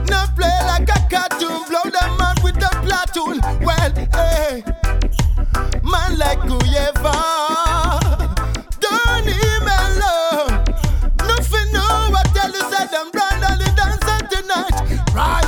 [0.09, 3.39] Now play like a cartoon, blow them up with a platoon.
[3.65, 4.34] Well, hey.
[15.15, 15.44] Right.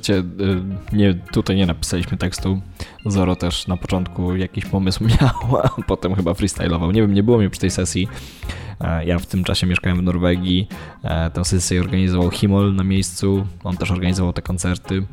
[0.00, 2.60] Słyszycie, y, nie, tutaj nie napisaliśmy tekstu.
[3.06, 6.90] Zoro też na początku jakiś pomysł miał, a potem chyba freestylował.
[6.90, 8.08] Nie wiem, nie było mnie przy tej sesji.
[8.80, 10.68] E, Ja w tym czasie mieszkałem w Norwegii.
[11.02, 13.46] E, Tę sesję organizował Himol na miejscu.
[13.64, 15.06] On też organizował te koncerty,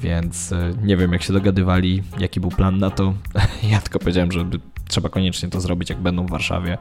[0.00, 3.14] więc e, nie wiem, jak się dogadywali, jaki był plan na to.
[3.70, 4.44] Ja tylko powiedziałem, że
[4.88, 6.78] trzeba koniecznie to zrobić, jak będą w Warszawie.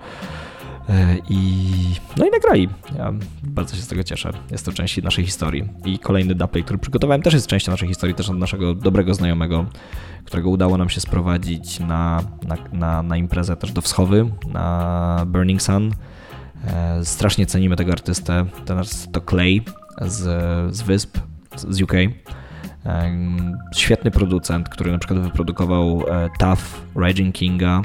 [0.89, 1.71] E, I
[2.17, 2.69] no i nagrali.
[2.98, 4.32] Ja bardzo się z tego cieszę.
[4.52, 5.69] Jest to część naszej historii.
[5.86, 9.65] I kolejny dubplay, który przygotowałem, też jest częścią naszej historii, też od naszego dobrego znajomego,
[10.26, 15.62] którego udało nam się sprowadzić na, na, na, na imprezę też do Wschowy, na Burning
[15.62, 15.91] Sun.
[16.67, 18.45] E, Strasznie cenimy tego artystę.
[18.65, 19.62] Teraz to Clay
[20.02, 21.17] z, z Wysp,
[21.56, 21.93] z UK.
[23.76, 26.62] Świetny producent, który na przykład wyprodukował e, Tough,
[26.95, 27.82] Raging Kinga,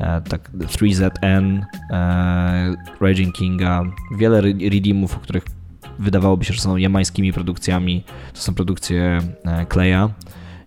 [0.00, 3.82] e, tak 3ZN, e, Raging Kinga,
[4.16, 5.44] wiele re- redeemów, o których
[5.98, 8.04] wydawałoby się, że są jamańskimi produkcjami.
[8.34, 9.18] To są produkcje
[9.68, 10.10] Kleja.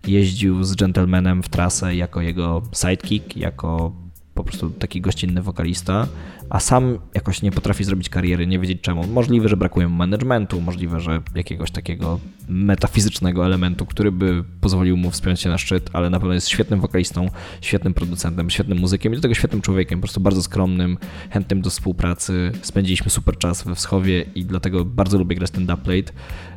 [0.06, 3.92] Jeździł z Gentlemanem w trasę jako jego sidekick, jako
[4.36, 6.06] po prostu taki gościnny wokalista,
[6.50, 9.06] a sam jakoś nie potrafi zrobić kariery, nie wiedzieć czemu.
[9.06, 15.40] Możliwe, że brakuje managementu, możliwe, że jakiegoś takiego metafizycznego elementu, który by pozwolił mu wspiąć
[15.40, 19.22] się na szczyt, ale na pewno jest świetnym wokalistą, świetnym producentem, świetnym muzykiem i do
[19.22, 20.98] tego świetnym człowiekiem, po prostu bardzo skromnym,
[21.30, 22.52] chętnym do współpracy.
[22.62, 26.12] Spędziliśmy super czas we Wschowie i dlatego bardzo lubię grać ten dubplate.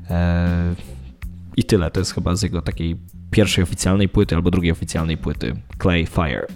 [0.09, 0.75] Eee,
[1.57, 2.97] I tyle, to jest chyba z jego takiej
[3.31, 6.47] pierwszej oficjalnej płyty albo drugiej oficjalnej płyty Clay Fire.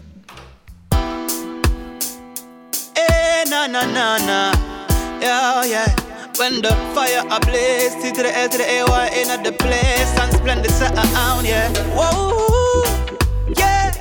[3.67, 4.39] Na na na.
[5.21, 5.87] Yeah, yeah.
[6.37, 9.51] When the fire ablaze, T to the L to the A, Y in at the
[9.53, 11.69] place, and splendid sound, yeah.
[11.95, 12.83] Whoa,
[13.57, 13.91] yeah.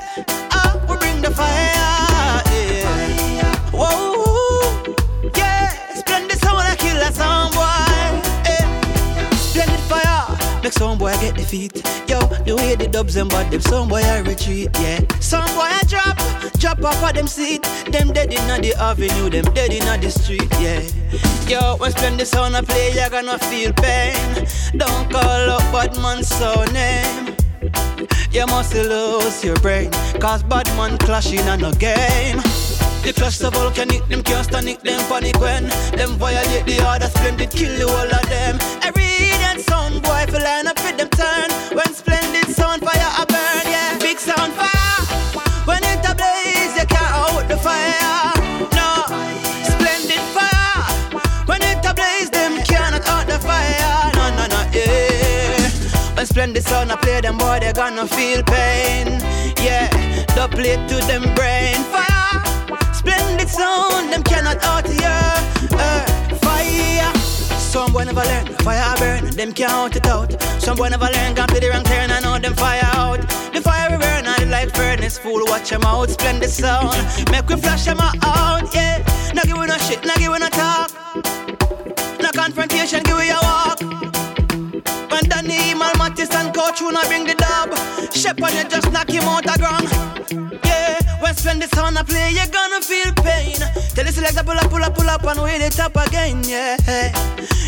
[0.50, 1.81] Ah, we bring the fire,
[10.72, 11.76] make some boy get defeat.
[12.08, 15.00] Yo, the way the dubs and but them some boy I retreat, yeah.
[15.20, 16.16] Some boy I drop,
[16.58, 17.62] drop off of them seat.
[17.90, 20.80] Them dead in the avenue, them dead in the street, yeah.
[21.48, 24.46] Yo, when splendid sound I play, you gonna feel pain.
[24.76, 26.32] Don't call up bad man's
[26.72, 27.36] name.
[28.30, 32.40] You must lose your brain, cause bad man clashing on a game.
[33.02, 35.66] The clash the volcanic, them can't stand it, them panic when
[35.98, 38.54] them violate the order, splendid kill the whole of them.
[38.86, 41.50] Every that sound boy for line up with them turn.
[41.74, 45.02] When splendid sound fire a burn, yeah, big sound fire.
[45.66, 48.38] When it a blaze, you can't out the fire.
[48.70, 49.02] No,
[49.66, 50.86] splendid fire.
[51.50, 54.14] When it a blaze, them cannot out the fire.
[54.14, 56.14] No, no, no, yeah.
[56.14, 59.18] When splendid sound I play them boy, they gonna feel pain.
[59.58, 59.90] Yeah,
[60.38, 62.01] double it to them brain fire.
[63.52, 65.32] Sound, them cannot out here.
[65.72, 67.12] Uh, fire.
[67.58, 70.40] Some boy never learn, fire burn, them can't out it out.
[70.60, 73.20] Some boy never learn, can't play the wrong turn, I know them fire out.
[73.52, 76.96] The fire we burn, I like furnace, fool, watch them out, splendid sound.
[77.30, 79.04] Make we flash them out, yeah.
[79.34, 80.90] Now give we no shit, now give we no talk.
[82.20, 84.01] No confrontation, give we a walk.
[85.42, 87.74] When Danny, Malmatis and wanna bring the dub.
[88.14, 89.88] Shepherd, you just knock him out the ground.
[90.64, 93.58] Yeah, when spend the sound I play, you're gonna feel pain.
[93.94, 96.76] Tell the selector pull up, pull up, pull up and wheel it up again, yeah.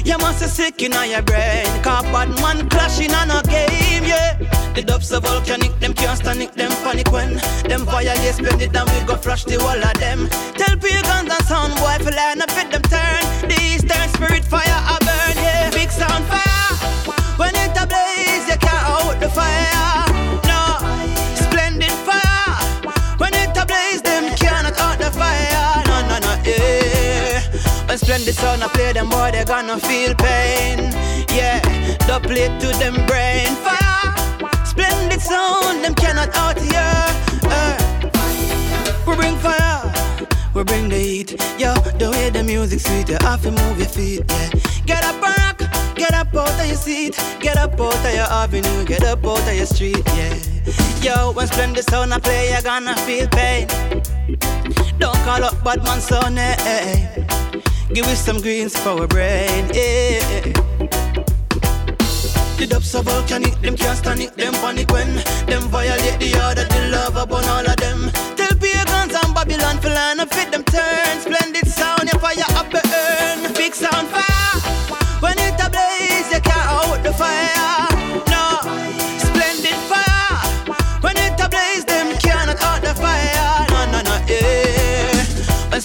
[0.05, 1.67] You must be sick in your brain.
[1.83, 4.39] Cause bad man clashing on a game, yeah.
[4.75, 7.35] The dubs are volcanic, them can't stand it, them panic when
[7.67, 10.29] Them they spend it and we go flash the wall of them.
[10.55, 13.23] Tell pagans and sound boy, for line up with them turn.
[13.49, 14.74] The eastern spirit fire
[28.25, 30.79] When splendid sound I play, them boy they gonna feel pain.
[31.29, 31.61] Yeah,
[32.07, 34.65] double it to them brain fire.
[34.65, 37.05] Splendid sound, them cannot out here.
[37.45, 37.77] Uh,
[39.07, 39.93] we bring fire.
[40.55, 41.75] We bring the heat, yo.
[41.99, 44.51] The way the music sweet, you have to move your feet, yeah.
[44.87, 48.25] Get up and rock, Get up out of your seat, get up out of your
[48.25, 50.35] avenue, get up out of your street, yeah.
[51.03, 53.69] Yo, when splendid sound I play, you're gonna feel pain.
[54.99, 57.24] Don't call up bad man son, eh, eh.
[57.93, 60.43] Give us some greens for our brain, yeah.
[62.57, 65.15] The dubs are volcanic, them can't stand it, them panic when
[65.47, 68.11] them violate the order, the love upon all of them.
[68.37, 71.21] Tell pagans and Babylon to line up fit them turn.
[71.21, 73.53] Splendid sound, your fire up burn.
[73.55, 74.61] Big sound fire.
[75.21, 76.04] When it a blaze,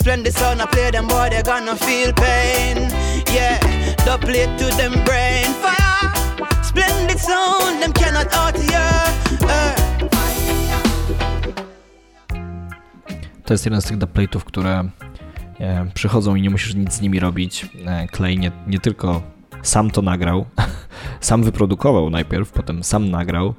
[0.10, 2.89] When sound I play, them boy they gonna feel pain.
[3.32, 3.60] Yeah,
[4.05, 6.64] double it to them brain fire.
[6.64, 8.26] Splendid sound, them cannot.
[8.34, 8.49] Uh.
[13.45, 14.89] To jest jeden z tych dubplate'ów, które
[15.60, 17.66] e, przychodzą i nie musisz nic z nimi robić.
[17.86, 19.22] E, Clay nie, nie tylko
[19.62, 20.45] sam to nagrał,
[21.22, 23.53] sam wyprodukował najpierw, potem sam nagrał,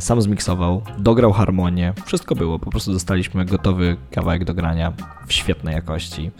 [0.00, 2.58] sam zmiksował, dograł harmonię, wszystko było.
[2.58, 4.92] Po prostu dostaliśmy gotowy kawałek do grania
[5.26, 6.30] w świetnej jakości.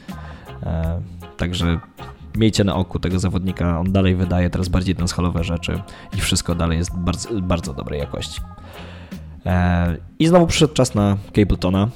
[0.62, 1.00] E,
[1.36, 1.80] Także
[2.36, 5.82] miejcie na oku tego zawodnika, on dalej wydaje teraz bardziej dancehallowe rzeczy
[6.16, 8.40] i wszystko dalej jest bardzo, bardzo dobrej jakości.
[9.46, 11.88] E, I znowu przyszedł czas na Cabletona.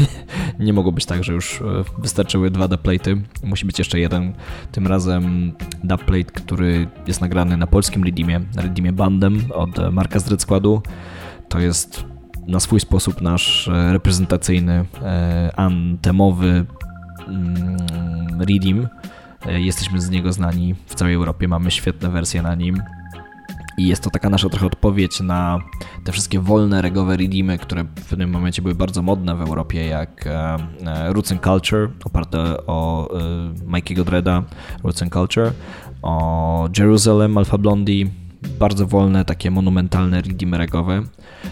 [0.60, 1.64] Nie mogło być tak, że już e,
[1.98, 3.20] wystarczyły dwa dubplate'y.
[3.44, 4.32] Musi być jeszcze jeden.
[4.72, 5.52] Tym razem
[5.84, 8.40] dubplate, który jest nagrany na polskim Redeemie,
[8.84, 10.82] na Bandem od Marka z Red Składu.
[11.48, 12.04] To jest
[12.46, 14.84] na swój sposób nasz e, reprezentacyjny,
[15.56, 16.66] antemowy
[17.28, 17.76] mm,
[18.40, 18.88] Redeem.
[19.46, 22.82] Jesteśmy z niego znani w całej Europie, mamy świetne wersje na nim.
[23.78, 25.58] I jest to taka nasza trochę odpowiedź na
[26.04, 30.26] te wszystkie wolne, regowe redeemy, które w pewnym momencie były bardzo modne w Europie, jak
[30.26, 34.42] e, Roots and Culture, oparte o e, Mikey'ego Dreada,
[34.84, 35.52] Roots and Culture,
[36.02, 38.06] o Jerusalem, Alpha Blondie,
[38.58, 41.02] bardzo wolne, takie monumentalne redeemy regowe.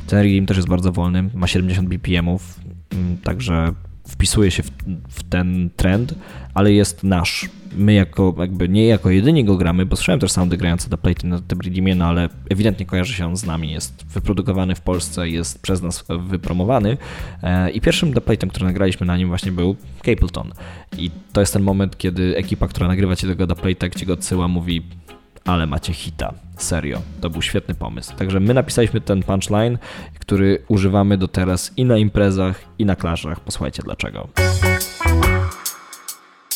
[0.07, 2.61] Ten redeem też jest bardzo wolny, ma 70 BPM-ów,
[3.25, 3.73] także
[4.09, 4.71] wpisuje się w,
[5.09, 6.15] w, ten trend,
[6.55, 7.49] ale jest nasz.
[7.77, 11.27] My jako, jakby nie jako jedyni go gramy, bo słyszałem też soundy grające do Playty
[11.27, 15.63] na Redeemie, no ale ewidentnie kojarzy się on z nami, jest wyprodukowany w Polsce, jest
[15.63, 16.97] przez nas wypromowany
[17.43, 20.53] e, i pierwszym dubplate'em, który nagraliśmy na nim właśnie był Capleton
[20.99, 24.49] i to jest ten moment, kiedy ekipa, która nagrywa ci tego dubplate'a, gdzie go odsyła,
[24.49, 24.83] mówi
[25.47, 26.33] ale macie hita.
[26.57, 28.15] Serio, to był świetny pomysł.
[28.17, 29.79] Także my napisaliśmy ten punchline,
[30.21, 33.41] który używamy do teraz i na imprezach, i na klaszach.
[33.41, 34.29] Posłuchajcie dlaczego.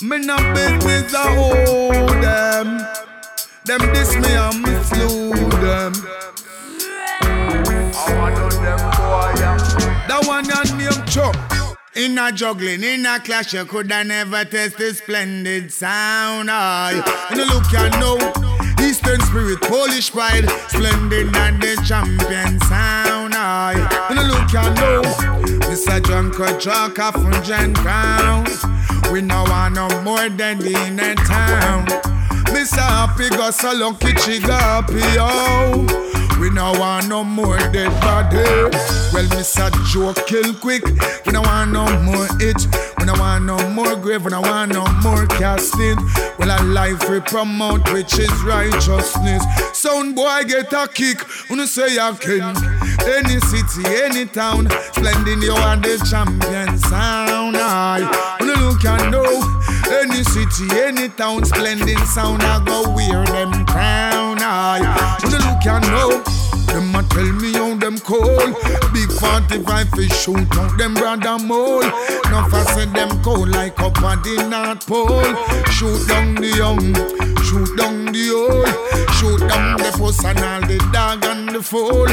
[0.02, 2.80] Me no business a hold them.
[3.66, 5.92] Them this me and me slew them.
[7.92, 9.34] I want them boy.
[10.08, 11.36] That one your name Chuck.
[11.96, 16.50] In a juggling, in a clash, you coulda never test the splendid sound.
[16.50, 18.49] I, and you look you know,
[19.00, 23.34] Eastern spirit, Polish pride, splendid and the champion sound.
[23.34, 23.72] I,
[24.10, 25.00] when I look you know,
[25.70, 26.04] Mr.
[26.04, 28.44] Junker, Jock, a Funjan crown.
[29.10, 31.86] We no want no more than in the town.
[32.52, 32.76] Mr.
[32.76, 36.10] Happy got so lucky, trigger happy, oh.
[36.40, 38.38] We no want no more dead body.
[39.12, 39.70] Well, Mr.
[39.92, 40.84] Joe kill quick.
[41.26, 42.66] We no want no more it.
[42.98, 44.24] We no want no more grave.
[44.24, 45.98] We no want no more casting.
[46.38, 49.44] Well, a life we promote, which is righteousness.
[49.74, 51.20] Sound boy get a kick.
[51.50, 52.56] You say I can.
[53.06, 57.56] Any city, any town, splendid you are the champion sound.
[57.56, 59.60] I when you look and know.
[59.92, 62.42] Any city, any town, splendid sound.
[62.42, 64.38] I go wear them crown.
[64.40, 66.29] I when you look and know.
[66.70, 68.54] Them a tell me how them cold.
[68.92, 71.82] Big 45 fish shoot out them brother mole.
[72.30, 75.34] No faster them cold like up at the North Pole.
[75.72, 76.92] Shoot down the young,
[77.50, 78.68] shoot down the old.
[79.18, 82.06] Shoot down the puss and all the dog and the fool.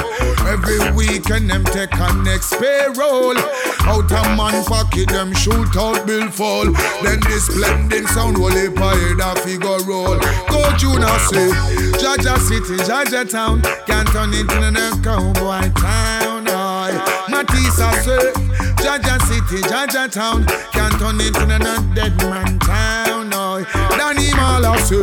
[0.49, 3.38] Every weekend them take a next payroll.
[3.85, 6.65] Out a man pocket them shoot out bill fall.
[7.03, 10.17] Then this blending sound will head a figure roll.
[10.49, 11.49] Go Juna say,
[12.01, 16.45] Jaja City, Jaja Town, can't turn it in a cowboy town.
[16.49, 17.25] Oh.
[17.29, 18.33] Matisa say,
[18.81, 23.36] Jaja City, Jaja Town, can't turn it in a dead man town.
[23.66, 23.97] Oh.
[23.97, 24.95] Danny Mala say,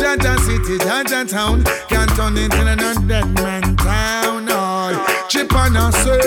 [0.00, 2.76] Jaja City, Jaja Town, can't turn it in a
[3.06, 4.48] dead man town.
[4.50, 5.26] Oh.
[5.28, 6.20] Chipana say,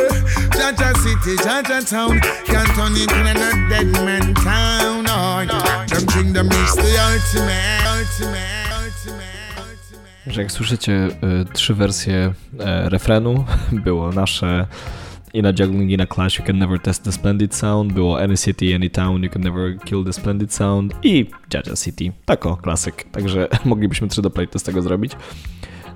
[0.58, 5.06] Jaja City, Jaja Town, can't turn it in a dead man town.
[5.08, 5.86] Oh.
[5.90, 8.64] Them think them is the ultimate, ultimate.
[10.28, 13.46] Że jak słyszycie y, trzy wersje y, refrenu,
[13.86, 14.66] było nasze
[15.34, 17.94] In a juggling in a clash you can never test the splendid sound.
[17.94, 20.94] Było Any City, Any Town, you can never kill the splendid sound.
[21.04, 22.12] I Jaja City.
[22.26, 23.12] Tako, klasyk.
[23.12, 25.12] Także moglibyśmy trzy doplayty z tego zrobić.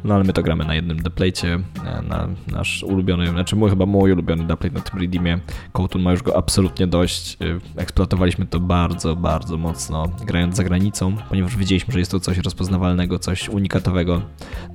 [0.03, 3.85] No ale my to gramy na jednym deplaycie, e, na nasz ulubiony, znaczy mój chyba
[3.85, 5.39] mój ulubiony deplate na tym redeemie.
[5.71, 7.37] Kołtun ma już go absolutnie dość.
[7.41, 12.37] E, eksploatowaliśmy to bardzo, bardzo mocno grając za granicą, ponieważ wiedzieliśmy, że jest to coś
[12.37, 14.21] rozpoznawalnego, coś unikatowego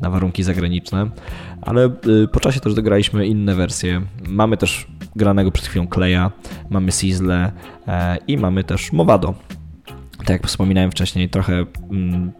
[0.00, 1.10] na warunki zagraniczne,
[1.62, 1.90] ale e,
[2.32, 4.02] po czasie też dograliśmy inne wersje.
[4.28, 6.30] Mamy też granego przed chwilą Kleja,
[6.70, 7.52] mamy Sizzle
[8.26, 9.34] i mamy też Movado.
[10.18, 12.32] Tak jak wspominałem wcześniej, trochę mm,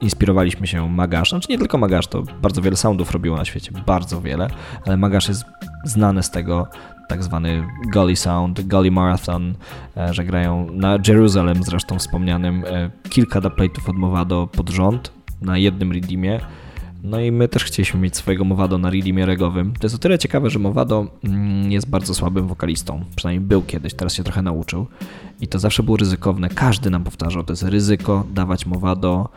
[0.00, 1.30] inspirowaliśmy się Magasz.
[1.30, 4.48] Znaczy nie tylko Magasz, to bardzo wiele soundów robiło na świecie, bardzo wiele,
[4.86, 5.44] ale Magasz jest
[5.84, 6.68] znany z tego
[7.08, 9.54] tak zwany Gully Sound, Gully Marathon,
[9.96, 15.58] e, że grają na Jerusalem zresztą wspomnianym e, kilka dubplate'ów od Movado pod rząd na
[15.58, 16.40] jednym redeemie.
[17.02, 19.72] No i my też chcieliśmy mieć swojego Movado na redeemie regowym.
[19.72, 23.04] To jest o tyle ciekawe, że Movado mm, jest bardzo słabym wokalistą.
[23.16, 24.86] Przynajmniej był kiedyś, teraz się trochę nauczył.
[25.40, 26.48] I to zawsze było ryzykowne.
[26.48, 29.28] Każdy nam powtarzał, to jest ryzyko dawać Movado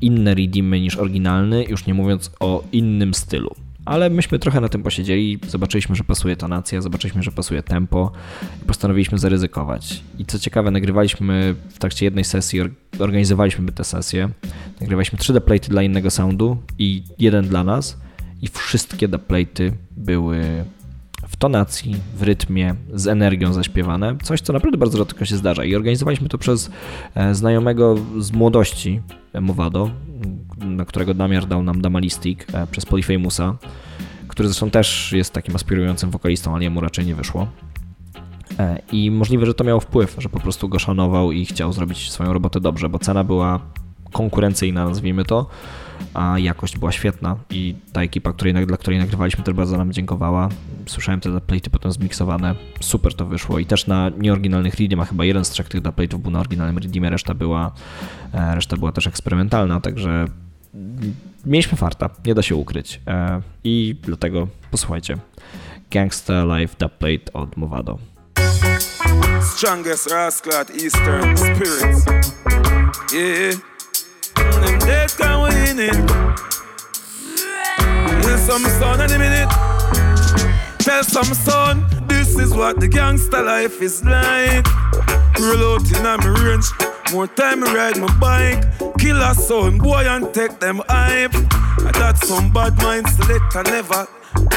[0.00, 3.54] inne redeemy niż oryginalny, już nie mówiąc o innym stylu.
[3.84, 8.12] Ale myśmy trochę na tym posiedzieli, zobaczyliśmy, że pasuje tonacja, zobaczyliśmy, że pasuje tempo
[8.62, 10.02] i postanowiliśmy zaryzykować.
[10.18, 12.60] I co ciekawe, nagrywaliśmy w trakcie jednej sesji,
[12.98, 14.28] organizowaliśmy tę sesję,
[14.80, 17.96] nagrywaliśmy 3D platy dla innego soundu i jeden dla nas
[18.42, 20.64] i wszystkie platy były
[21.40, 24.16] tonacji, w rytmie, z energią zaśpiewane.
[24.22, 25.64] Coś, co naprawdę bardzo rzadko się zdarza.
[25.64, 26.70] I organizowaliśmy to przez
[27.14, 29.00] e, znajomego z młodości,
[29.32, 29.90] e, Movado,
[30.58, 33.56] na którego namiar dał nam Damalistik e, przez Polyfamousa,
[34.28, 37.46] który zresztą też jest takim aspirującym wokalistą, ale jemu raczej nie wyszło.
[38.92, 42.32] I możliwe, że to miało wpływ, że po prostu go szanował i chciał zrobić swoją
[42.32, 43.60] robotę dobrze, bo cena była
[44.12, 45.46] konkurencyjna, nazwijmy to
[46.14, 50.48] a jakość była świetna i ta ekipa, której, dla której nagrywaliśmy też bardzo nam dziękowała.
[50.86, 55.44] Słyszałem te playty potem zmiksowane, super to wyszło i też na nieoryginalnych readimach, chyba jeden
[55.44, 57.72] z trzech tych playtów był na oryginalnym readimie, reszta była,
[58.32, 60.24] e, reszta była też eksperymentalna, także
[61.46, 65.18] mieliśmy farta, nie da się ukryć e, i dlatego posłuchajcie.
[65.90, 67.98] Gangsta Life Dubplate od Movado.
[69.42, 70.12] Strongest
[70.84, 72.06] Eastern Spirits.
[73.12, 73.70] Yeah.
[74.62, 76.10] Them dead can it.
[78.50, 79.48] Some son in a minute.
[80.80, 84.66] Tell some son, this is what the gangster life is like.
[85.38, 86.66] Roll out in my range,
[87.12, 88.64] more time I ride my bike.
[88.98, 91.32] Kill a son, boy, and take them hype.
[91.86, 94.08] I got some bad minds, select never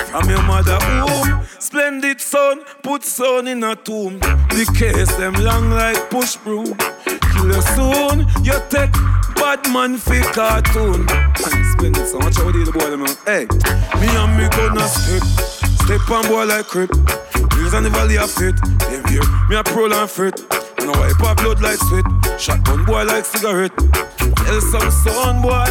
[0.10, 1.46] from your mother womb.
[1.60, 4.18] Splendid son, put son in a tomb.
[4.20, 6.76] The case them long like push broom.
[7.44, 8.94] You soon, you take
[9.36, 11.06] bad man for cartoon.
[11.76, 13.46] Spend so much do the boy them Hey,
[14.00, 15.24] me and me gonna step,
[15.84, 16.90] step on boy like crip.
[17.54, 18.56] Hills on the valley of fit.
[18.88, 20.40] Them here, me a pro and fit.
[20.80, 22.06] And I wipe up blood like sweat.
[22.40, 23.76] Shotgun boy like cigarette.
[23.78, 25.68] Tell some son boy,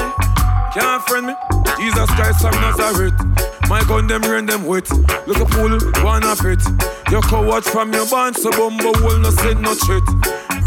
[0.75, 1.35] can't friend me.
[1.81, 3.52] Jesus Christ from Nazareth.
[3.69, 4.91] My gun them rain them wet.
[5.27, 6.63] Look a pool, one of it.
[7.11, 10.03] Your coward from your band, so bumbo will no send no threat.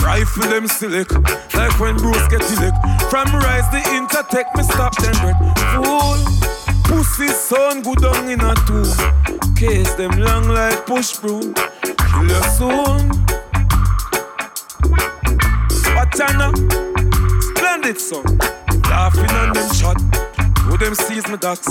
[0.02, 1.12] Rifle them select,
[1.56, 2.74] like when Bruce get lick.
[3.10, 5.40] From rise the intertech, me stop them breath.
[5.74, 6.18] Fool,
[6.84, 9.56] pussy son good down in a tomb.
[9.56, 11.54] Case them long like push broom.
[11.54, 13.10] Kill you soon.
[15.96, 16.52] Watchana,
[17.42, 18.38] splendid son.
[18.90, 20.00] Laughing on them shot.
[20.66, 21.68] Who them seize me ducks?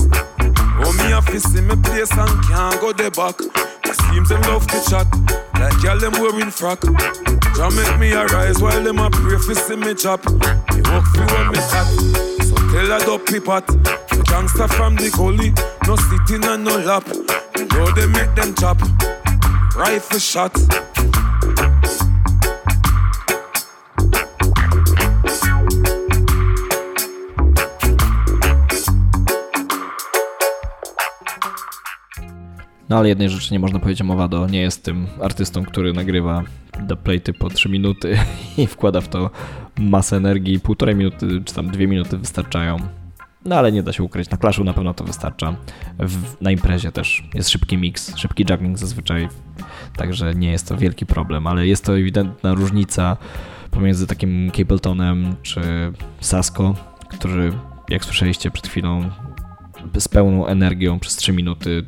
[0.77, 3.39] Oh, me a fist in me place and can't go the back.
[3.85, 5.07] It seems them love to chat,
[5.61, 6.81] like y'all them wearing frock.
[7.55, 10.25] Jah make me arise while them a pray for see me chop.
[10.27, 11.87] Me walk through when me hot,
[12.43, 13.66] so tell a dopey pot.
[13.66, 15.55] The gangster from the gully,
[15.87, 17.07] no sitting and no lap.
[17.57, 18.81] You know they make them chop,
[19.77, 20.55] rifle shot.
[32.89, 34.47] No ale jednej rzeczy nie można powiedzieć o Mowado.
[34.47, 36.43] Nie jest tym artystą, który nagrywa
[36.82, 38.18] do playty po 3 minuty
[38.59, 39.30] i wkłada w to
[39.78, 40.61] masę energii.
[40.61, 42.76] Półtorej minuty czy tam dwie minuty wystarczają.
[43.45, 44.30] No ale nie da się ukryć.
[44.30, 45.57] Na klaszu na pewno to wystarcza.
[45.99, 49.28] W, na imprezie też jest szybki mix, szybki juggling zazwyczaj.
[49.97, 53.16] Także nie jest to wielki problem, ale jest to ewidentna różnica
[53.70, 55.61] pomiędzy takim Capletonem czy
[56.20, 56.74] Sasko,
[57.09, 57.53] który
[57.89, 59.11] jak słyszeliście przed chwilą
[59.99, 61.85] z pełną energią przez 3 minuty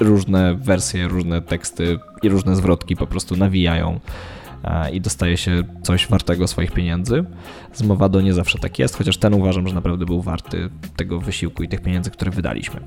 [0.00, 4.00] różne wersje, różne teksty i różne zwrotki po prostu nawijają
[4.64, 7.24] e, i dostaje się coś wartego swoich pieniędzy.
[7.72, 11.62] Z Movado nie zawsze tak jest, chociaż ten uważam, że naprawdę był warty tego wysiłku
[11.62, 12.80] i tych pieniędzy, które wydaliśmy.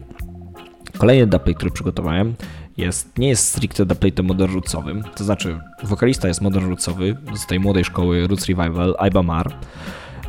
[0.98, 2.36] Kolejny dubplate, który przygotowałem,
[2.78, 7.60] jest, nie jest stricte dubplate'em modern rootsowym, to znaczy wokalista jest modern rootsowy z tej
[7.60, 9.54] młodej szkoły Roots Revival, Iba Mar,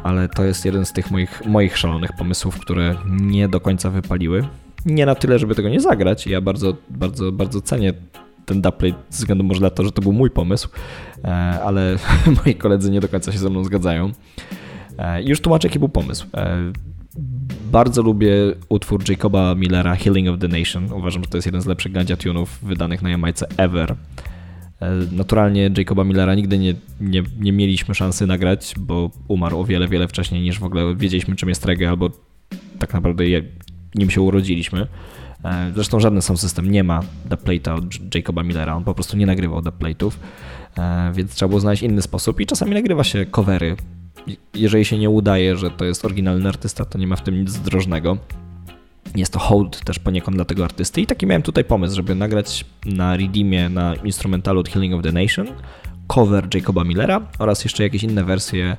[0.02, 4.48] ale to jest jeden z tych moich, moich szalonych pomysłów, które nie do końca wypaliły.
[4.86, 6.26] Nie na tyle, żeby tego nie zagrać.
[6.26, 7.92] Ja bardzo, bardzo, bardzo cenię
[8.46, 10.68] ten dubplate ze względu może na to, że to był mój pomysł,
[11.24, 11.28] e,
[11.64, 11.96] ale
[12.44, 14.12] moi koledzy nie do końca się ze mną zgadzają.
[14.98, 16.26] E, już tłumaczę, jaki był pomysł.
[16.34, 16.72] E,
[17.72, 18.32] bardzo lubię
[18.68, 20.92] utwór Jacoba Millera Healing of the Nation.
[20.92, 23.94] Uważam, że to jest jeden z lepszych gandzia tunów wydanych na Jamajce ever.
[25.12, 30.08] Naturalnie Jacoba Millera nigdy nie, nie, nie, mieliśmy szansy nagrać, bo umarł o wiele, wiele
[30.08, 32.10] wcześniej niż w ogóle wiedzieliśmy czym jest reggae, albo
[32.78, 33.24] tak naprawdę
[33.94, 34.86] nim się urodziliśmy.
[35.44, 39.26] E, zresztą żaden sam system nie ma dubplate'a od Jacoba Millera, on po prostu nie
[39.26, 40.10] nagrywał dubplate'ów,
[40.78, 43.76] e, więc trzeba było znaleźć inny sposób i czasami nagrywa się covery.
[44.54, 47.50] Jeżeli się nie udaje, że to jest oryginalny artysta, to nie ma w tym nic
[47.50, 48.16] zdrożnego.
[49.14, 52.64] Jest to hold też poniekąd dla tego artysty i taki miałem tutaj pomysł, żeby nagrać
[52.86, 55.46] na Redeemie, na instrumentalu od Healing of the Nation
[56.06, 58.76] cover Jacoba Millera oraz jeszcze jakieś inne wersje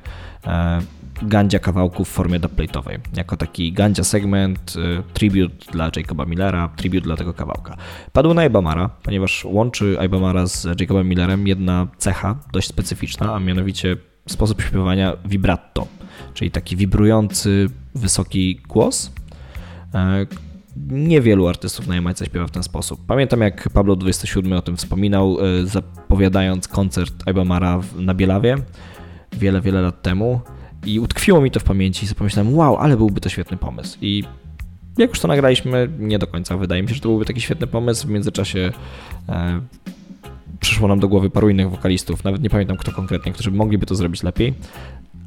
[0.48, 0.82] e,
[1.28, 3.00] gandzia kawałków w formie dubplate'owej.
[3.18, 7.78] Jako taki gandzia segment, y, tribute dla Jacoba Millera, tribute dla tego kawałka.
[8.14, 13.98] Padło na Ibamara, ponieważ łączy Ibamara z Jacobem Millerem jedna cecha dość specyficzna, a mianowicie
[14.28, 15.88] sposób śpiewania vibrato,
[16.34, 19.12] czyli taki wibrujący, wysoki głos.
[19.94, 20.26] E,
[20.88, 23.06] niewielu artystów na Jamajce śpiewa w ten sposób.
[23.08, 28.58] Pamiętam jak Pablo 27 o tym wspominał, e, zapowiadając koncert Ibamara na Bielawie
[29.38, 30.42] wiele, wiele lat temu.
[30.86, 33.98] I utkwiło mi to w pamięci i sobie wow, ale byłby to świetny pomysł.
[34.02, 34.24] I
[34.98, 37.68] jak już to nagraliśmy, nie do końca wydaje mi się, że to byłby taki świetny
[37.68, 38.08] pomysł.
[38.08, 38.72] W międzyczasie
[39.30, 39.62] e,
[40.60, 43.96] przyszło nam do głowy paru innych wokalistów, nawet nie pamiętam kto konkretnie, którzy mogliby to
[43.96, 44.54] zrobić lepiej,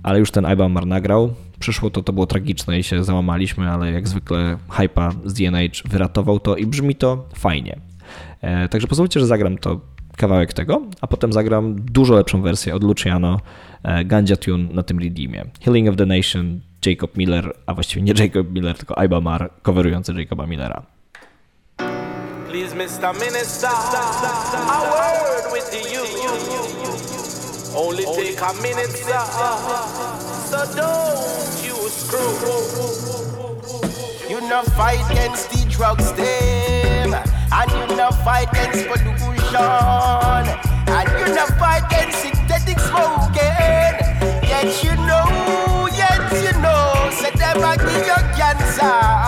[0.03, 1.35] ale już ten Ibamar nagrał.
[1.59, 6.41] Przyszło to, to było tragiczne i się załamaliśmy, ale jak zwykle hypa z DNH wyratował
[6.41, 7.81] to i brzmi to fajnie.
[8.41, 9.81] E, także pozwólcie, że zagram to
[10.17, 13.41] kawałek tego, a potem zagram dużo lepszą wersję od Luciano
[13.83, 15.45] e, Ganja Tune na tym redeemie.
[15.65, 20.13] Healing of the Nation, Jacob Miller, a właściwie nie Jacob Miller, tylko Iba Mar, coverujący
[20.13, 20.83] Jacoba Millera.
[22.49, 23.13] Please, Mr.
[23.21, 26.03] Minister, a word with you.
[27.77, 29.21] Only take a minute, sir.
[30.51, 32.97] So don't you screw.
[34.31, 36.66] You no fight against the drugs, them.
[37.53, 39.57] And you no fight against pollution.
[40.89, 43.97] And you no fight against synthetic smoking.
[44.49, 49.26] Yet you know, yet you know, say them a give you cancer.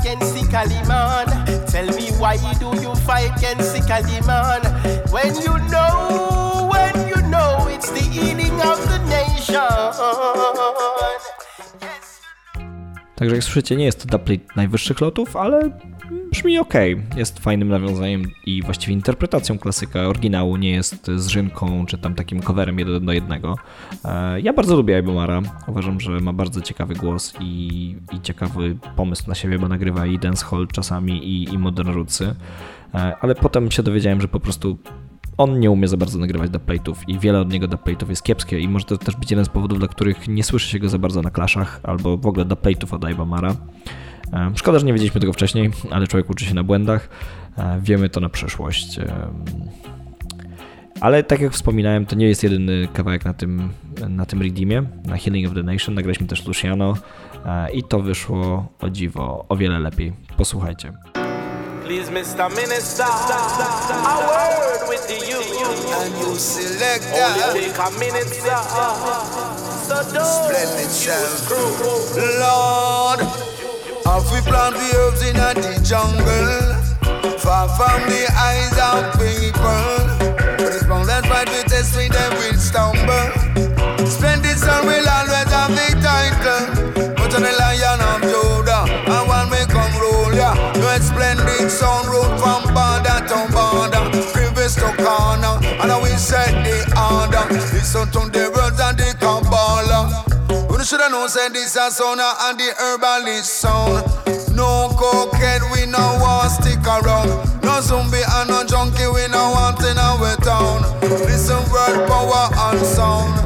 [0.00, 1.26] Fight Kaliman?
[1.70, 3.32] Tell me why do you fight
[3.88, 4.62] Kaliman?
[5.12, 9.92] When you know, when you know it's the healing of the nation.
[13.16, 15.70] Także jak słyszycie, nie jest to dubplate najwyższych lotów, ale
[16.32, 16.74] brzmi ok.
[17.16, 22.78] Jest fajnym nawiązaniem i właściwie interpretacją klasyka oryginału, nie jest zrzynką czy tam takim coverem
[22.78, 23.56] jeden do jednego.
[24.04, 25.42] E, ja bardzo lubię Ibomara.
[25.66, 30.18] Uważam, że ma bardzo ciekawy głos i, i ciekawy pomysł na siebie, bo nagrywa i
[30.18, 32.34] dancehall czasami i, i modern rootsy.
[32.94, 34.78] E, ale potem się dowiedziałem, że po prostu
[35.38, 38.68] on nie umie za bardzo nagrywać dubplate'ów i wiele od niego dubplate'ów jest kiepskie i
[38.68, 41.22] może to też być jeden z powodów, dla których nie słyszy się go za bardzo
[41.22, 43.56] na klaszach albo w ogóle dubplate'ów od Ibamara.
[44.32, 47.08] E, szkoda, że nie wiedzieliśmy tego wcześniej, ale człowiek uczy się na błędach.
[47.58, 48.98] E, wiemy to na przyszłość.
[48.98, 49.28] E,
[51.00, 53.70] ale tak jak wspominałem, to nie jest jedyny kawałek na tym,
[54.08, 55.94] na tym redeemie, na Healing of the Nation.
[55.94, 56.94] Nagraliśmy też Luciano
[57.72, 60.12] i to wyszło o dziwo o wiele lepiej.
[60.36, 60.92] Posłuchajcie.
[61.84, 62.48] Please, Mr.
[62.50, 65.38] Minister, a word with you.
[66.02, 68.56] And you select Only take a minute, sir.
[69.88, 71.50] So don't Splendid sound.
[72.38, 73.20] Lord,
[74.04, 76.82] have we plant the herbs in the jungle?
[77.38, 80.32] Far from the eyes of people.
[80.58, 83.28] But it's wrong, that's why we test with them will stumble.
[84.06, 87.14] Splendid sun will always have the title.
[87.16, 90.54] But on the lion of Judah, and one may come roll ya.
[90.54, 90.72] Yeah.
[90.80, 96.78] No splendid sound road from border to border, previous to corner, and we set the
[96.94, 97.42] order.
[97.72, 98.51] Listen to the
[101.12, 104.00] know say this a sound and the herbalist sound.
[104.56, 107.28] No cokehead, we no want stick around.
[107.62, 110.80] No zombie and no junkie, we no want in our town.
[111.28, 113.36] Listen, word power and sound.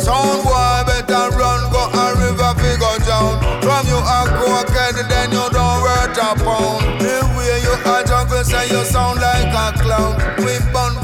[0.00, 3.44] Sound boy better run, go a river, figure down.
[3.60, 6.80] From you a cokehead, then you don't worth a pound.
[6.96, 10.16] The way you a jungle, say you sound like a clown.
[10.40, 10.96] We bun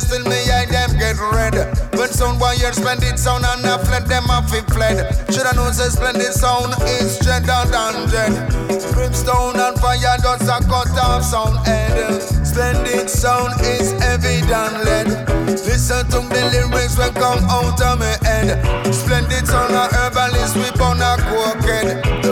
[0.00, 1.54] chalice till me eye them get red.
[1.96, 5.14] When sound hear splendid sound and a fled them off it fled.
[5.32, 8.34] Shoulda known say splendid sound is dreader than dread.
[8.92, 12.22] Brimstone and fire does a cut off sound head.
[12.22, 15.08] Splendid sound is heavy than lead.
[15.46, 18.94] Listen to the lyrics when come out of my head.
[18.94, 22.23] Splendid sound a herbalist we on a cokehead.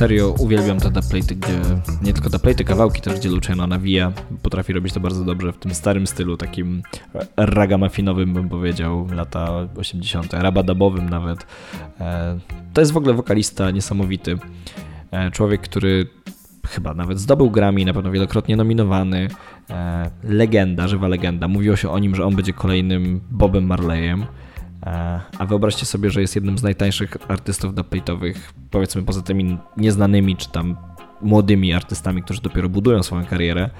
[0.00, 1.60] Serio uwielbiam te dubplaty, gdzie
[2.02, 4.12] nie tylko dubplaty, kawałki też, gdzie Luciano nawija.
[4.42, 6.82] Potrafi robić to bardzo dobrze w tym starym stylu, takim
[7.36, 11.46] ragamuffin bym powiedział, lata 80., rabadabowym nawet.
[12.00, 12.38] E,
[12.72, 14.38] To jest w ogóle wokalista niesamowity.
[15.10, 16.06] E, Człowiek, który
[16.68, 19.28] chyba nawet zdobył Grammy, na pewno wielokrotnie nominowany.
[19.70, 21.48] E, Legenda, żywa legenda.
[21.48, 24.26] Mówiło się o nim, że on będzie kolejnym Bobem Marleyem.
[24.86, 30.36] E, A wyobraźcie sobie, że jest jednym z najtańszych artystów dubplatowych, powiedzmy poza tymi nieznanymi
[30.36, 30.76] czy tam
[31.22, 33.70] młodymi artystami, którzy dopiero budują swoją karierę.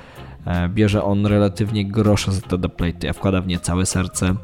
[0.46, 4.34] E, Bierze on relatywnie grosze za te dubplaty, a wkłada w nie całe serce.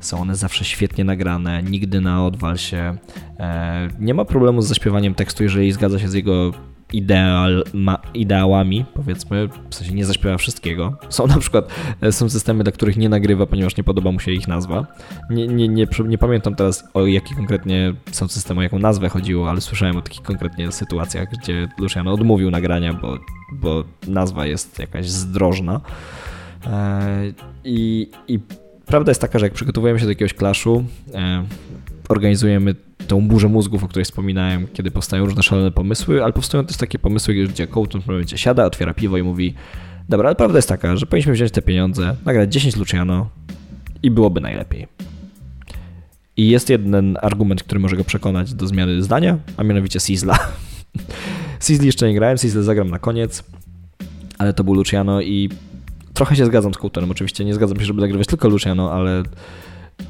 [0.00, 2.96] Są one zawsze świetnie nagrane, nigdy na odwal się.
[3.38, 6.52] E, Nie ma problemu z zaśpiewaniem tekstu, jeżeli zgadza się z jego
[6.94, 10.96] ideal, ma, ideałami, powiedzmy, w sensie nie zaśpiewa wszystkiego.
[11.08, 11.68] Są na przykład,
[12.00, 14.86] e, są systemy, dla których nie nagrywa, ponieważ nie podoba mu się ich nazwa.
[15.30, 19.50] Nie, nie, nie, nie pamiętam teraz o jakie konkretnie są systemy, o jaką nazwę chodziło,
[19.50, 23.18] ale słyszałem o takich konkretnie sytuacjach, gdzie Luciano odmówił nagrania, bo,
[23.52, 25.80] bo nazwa jest jakaś zdrożna.
[26.66, 27.32] E,
[27.64, 28.38] I, I
[28.86, 30.84] prawda jest taka, że jak przygotowujemy się do jakiegoś klaszu,
[31.14, 31.44] e,
[32.08, 32.74] organizujemy
[33.06, 36.98] tą burzę mózgów, o której wspominałem, kiedy powstają różne szalone pomysły, ale powstają też takie
[36.98, 39.54] pomysły, gdzie Colton w momencie siada, otwiera piwo i mówi
[40.08, 43.28] dobra, ale prawda jest taka, że powinniśmy wziąć te pieniądze, nagrać 10 Luciano
[44.02, 44.86] i byłoby najlepiej.
[46.36, 50.38] I jest jeden argument, który może go przekonać do zmiany zdania, a mianowicie Sizzla.
[51.66, 53.44] Sizzli jeszcze nie grałem, Sizzle zagram na koniec,
[54.38, 55.50] ale to był Luciano i
[56.14, 57.10] trochę się zgadzam z Coultonem.
[57.10, 59.22] Oczywiście nie zgadzam się, żeby nagrywać tylko Luciano, ale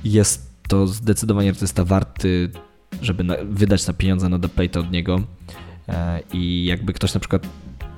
[0.05, 2.51] jest to zdecydowanie artysta warty,
[3.03, 5.21] żeby na, wydać na pieniądze na dubplate od niego.
[5.89, 7.47] E, I jakby ktoś na przykład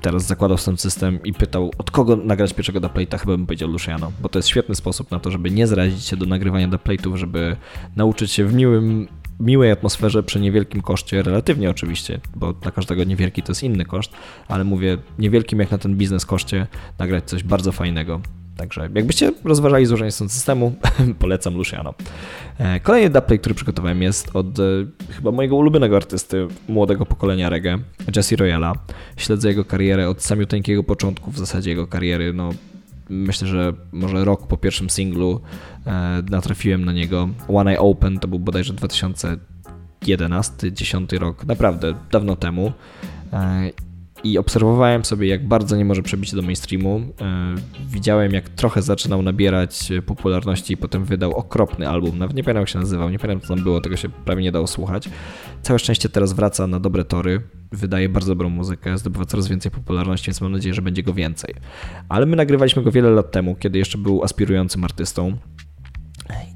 [0.02, 4.12] teraz zakładał ten system i pytał, od kogo nagrać pierwszego dubplate'a, chyba bym powiedział Luciano,
[4.20, 7.56] bo to jest świetny sposób na to, żeby nie zrazić się do nagrywania dubplate'ów, żeby
[7.96, 9.08] nauczyć się w miłym,
[9.40, 14.12] miłej atmosferze przy niewielkim koszcie, relatywnie oczywiście, bo dla każdego niewielki to jest inny koszt,
[14.48, 16.66] ale mówię niewielkim jak na ten biznes koszcie,
[16.98, 18.20] nagrać coś bardzo fajnego.
[18.56, 20.74] Także jakbyście rozważali złożenie stąd systemu,
[21.18, 21.94] polecam Luciano.
[22.58, 24.62] E, Kolejny dubplate, który przygotowałem jest od e,
[25.10, 27.78] chyba mojego ulubionego artysty młodego pokolenia reggae,
[28.16, 28.72] Jesse Royala.
[29.16, 32.50] Śledzę jego karierę od samiuteńkiego początku, w zasadzie jego kariery, no
[33.08, 35.40] myślę, że może rok po pierwszym singlu
[35.86, 37.28] e, natrafiłem na niego.
[37.48, 38.74] One Eye Open to był bodajże
[40.00, 42.72] 2011-10 rok, naprawdę dawno temu.
[44.24, 47.00] E, I obserwowałem sobie, jak bardzo nie może przebić do mainstreamu.
[47.20, 47.54] E,
[47.90, 52.18] Widziałem, jak trochę zaczynał nabierać popularności i potem wydał okropny album.
[52.18, 54.52] Nawet nie pamiętam, jak się nazywał, nie pamiętam, co tam było, tego się prawie nie
[54.52, 55.08] dało słuchać.
[55.62, 57.40] Całe szczęście teraz wraca na dobre tory,
[57.72, 61.54] wydaje bardzo dobrą muzykę, zdobywa coraz więcej popularności, więc mam nadzieję, że będzie go więcej.
[62.08, 65.36] Ale my nagrywaliśmy go wiele lat temu, kiedy jeszcze był aspirującym artystą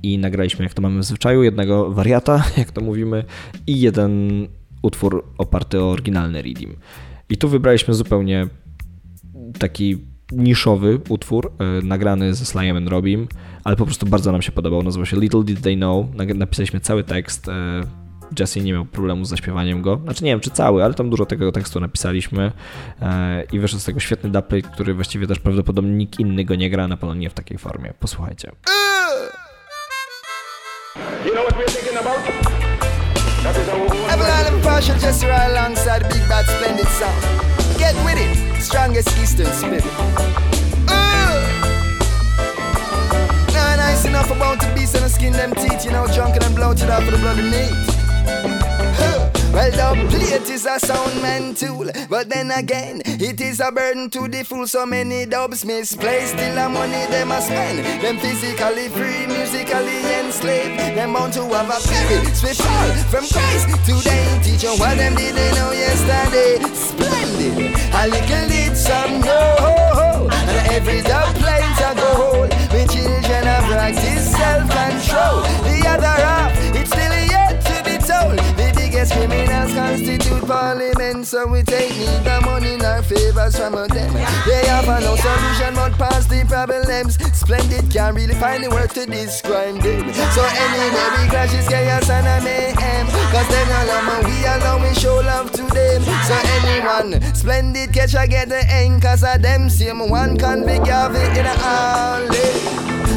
[0.02, 3.24] i nagraliśmy, jak to mamy w zwyczaju, jednego wariata, jak to mówimy,
[3.66, 4.46] i jeden
[4.82, 6.76] utwór oparty o oryginalny Redeem.
[7.30, 8.46] I tu wybraliśmy zupełnie
[9.58, 9.98] taki
[10.32, 13.28] niszowy utwór, e, nagrany ze and Robim,
[13.64, 14.82] ale po prostu bardzo nam się podobał.
[14.82, 16.06] Nazywał się Little Did They Know.
[16.34, 17.48] Napisaliśmy cały tekst.
[17.48, 17.52] e,
[18.38, 20.00] Jesse nie miał problemu z zaśpiewaniem go.
[20.04, 22.52] Znaczy nie wiem, czy cały, ale tam dużo tego tekstu napisaliśmy
[23.02, 26.70] e, i wyszedł z tego świetny dubplate, który właściwie też prawdopodobnie nikt inny go nie
[26.70, 27.94] gra, na pewno nie w takiej formie.
[28.00, 28.52] Posłuchajcie.
[31.26, 32.59] You know what we're thinking about?
[33.50, 37.20] Evelyn and partial just right alongside Big Bad Splendid Sound.
[37.78, 39.84] Get with it, strongest Eastern spirit.
[40.86, 41.40] Uh!
[43.52, 46.54] Nah, nice enough about the beast and the skin them teeth, you know, drunken and
[46.54, 48.69] bloated for the bloody meat.
[49.52, 54.08] Well, the plate is a sound man tool, but then again, it is a burden
[54.10, 54.66] to the fool.
[54.66, 57.84] So many dubs misplaced, still the money them a spend.
[58.00, 60.78] Them physically free, musically enslaved.
[60.96, 63.66] Them bound to have a period, swift fall from Christ.
[63.84, 66.62] Today, teach you what them didn't know yesterday.
[66.72, 72.50] Splendid, a little bit some know, and every dub playing to go hold.
[72.70, 75.42] Me children have practice self-control.
[75.66, 76.69] The other half,
[79.90, 84.12] constitute parliament, so we take need the money in our favors from them.
[84.46, 87.18] They have no solution but past the problems.
[87.36, 90.14] Splendid can't really find the word to describe them.
[90.34, 93.06] So anyway, we clash is chaos and a mayhem.
[93.34, 96.02] Cause them no love we alone we show love to them.
[96.28, 100.78] So anyone, splendid catch I get the end, cause of them same one can be
[100.78, 102.50] gathered in a alley.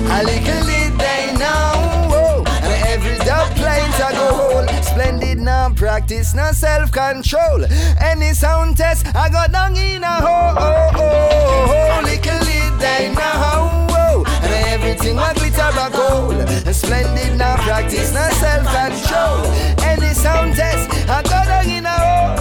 [0.10, 2.44] A little bit they know.
[2.66, 4.83] And every dub planes I go hold.
[4.94, 7.66] Splendid now practice, now self control.
[8.00, 10.54] Any sound test I got down in a hole.
[10.56, 12.02] Oh, oh, oh.
[12.04, 13.88] Little bit they know.
[13.90, 14.24] whoa.
[14.44, 16.48] And everything I glitter a gold.
[16.76, 19.42] Splendid now practice, now self control.
[19.84, 22.38] Any sound test I got down in a hole.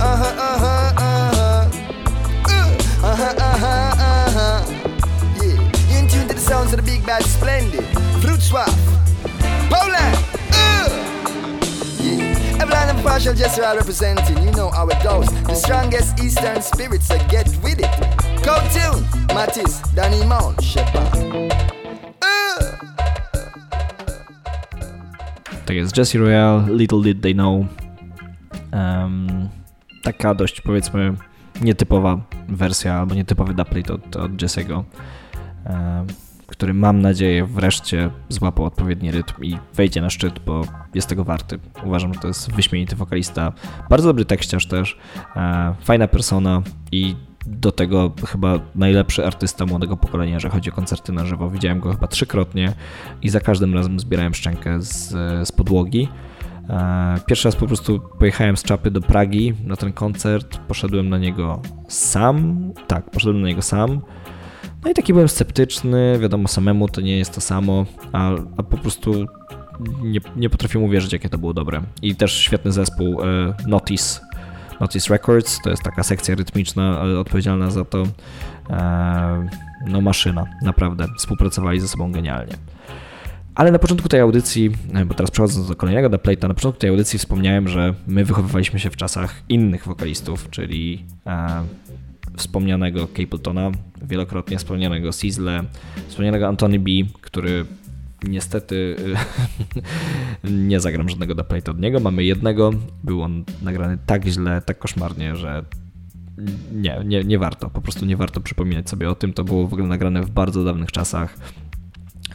[0.00, 1.70] Uh huh, uh huh, uh huh.
[3.02, 4.62] Uh huh, uh huh, uh huh.
[5.42, 7.84] Yeah, in tune to the sounds of the big bad splendid.
[8.22, 8.95] Fruit swap.
[13.06, 13.34] Partial
[13.76, 14.36] representing.
[14.44, 15.26] You know how it goes.
[15.46, 16.60] The strongest Eastern
[17.28, 17.94] get with it.
[18.42, 19.06] Go tune.
[19.34, 21.16] Matisse, Danny Mount, Shepard.
[25.66, 27.66] Tak jest, Jesse Royale, Little Did They Know.
[28.72, 29.48] Um,
[30.02, 31.14] taka dość powiedzmy
[31.60, 34.84] nietypowa wersja, albo nietypowy dubplate od, od Jesse'ego,
[35.66, 36.06] um,
[36.46, 40.62] który mam nadzieję wreszcie złapał odpowiedni rytm i wejdzie na szczyt, bo
[40.94, 41.58] jest tego warty.
[41.84, 43.52] Uważam, że to jest wyśmienity wokalista,
[43.90, 44.98] bardzo dobry tekściarz też,
[45.36, 47.16] e, fajna persona i
[47.46, 51.50] do tego chyba najlepszy artysta młodego pokolenia, jeżeli chodzi o koncerty na żywo.
[51.50, 52.72] Widziałem go chyba trzykrotnie
[53.22, 55.08] i za każdym razem zbierałem szczękę z,
[55.48, 56.08] z podłogi.
[56.70, 61.18] E, Pierwszy raz po prostu pojechałem z czapy do Pragi na ten koncert, poszedłem na
[61.18, 64.00] niego sam, tak, poszedłem na niego sam.
[64.86, 68.76] No i taki byłem sceptyczny, wiadomo, samemu to nie jest to samo, a, a po
[68.76, 69.26] prostu
[70.02, 71.82] nie, nie potrafiłem uwierzyć, jakie to było dobre.
[72.02, 74.20] I też świetny zespół e, Notice,
[74.80, 78.04] Notice Records, to jest taka sekcja rytmiczna e, odpowiedzialna za to.
[78.70, 79.48] E,
[79.86, 82.52] No maszyna, naprawdę, współpracowali ze sobą genialnie.
[83.54, 86.80] Ale na początku tej audycji, e, bo teraz przechodząc do kolejnego da Playta, na początku
[86.80, 91.62] tej audycji wspomniałem, że my wychowywaliśmy się w czasach innych wokalistów, czyli e,
[92.36, 93.70] wspomnianego Capletona,
[94.02, 95.64] wielokrotnie wspomnianego Sizzle,
[96.08, 97.64] wspomnianego Antony B, który
[98.28, 98.96] niestety
[100.68, 102.00] nie zagram żadnego da Playta od niego.
[102.00, 102.70] Mamy jednego,
[103.04, 105.64] był on nagrany tak źle, tak koszmarnie, że
[106.72, 109.32] nie, nie, nie warto, po prostu nie warto przypominać sobie o tym.
[109.32, 111.38] To było w ogóle nagrane w bardzo dawnych czasach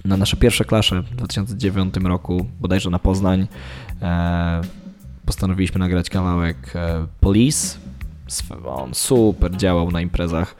[0.05, 3.47] na nasze pierwsze klasze w 2009 roku, bodajże na Poznań,
[4.01, 4.61] e,
[5.25, 7.77] postanowiliśmy nagrać kawałek e, Police.
[8.65, 10.55] On super działał na imprezach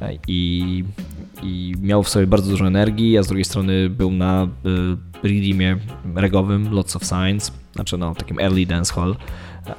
[0.00, 0.84] e, i,
[1.42, 4.48] i miał w sobie bardzo dużo energii, a z drugiej strony był na
[5.22, 5.76] redeemie
[6.14, 9.16] regowym Lots of Science, znaczy no takim early dancehall,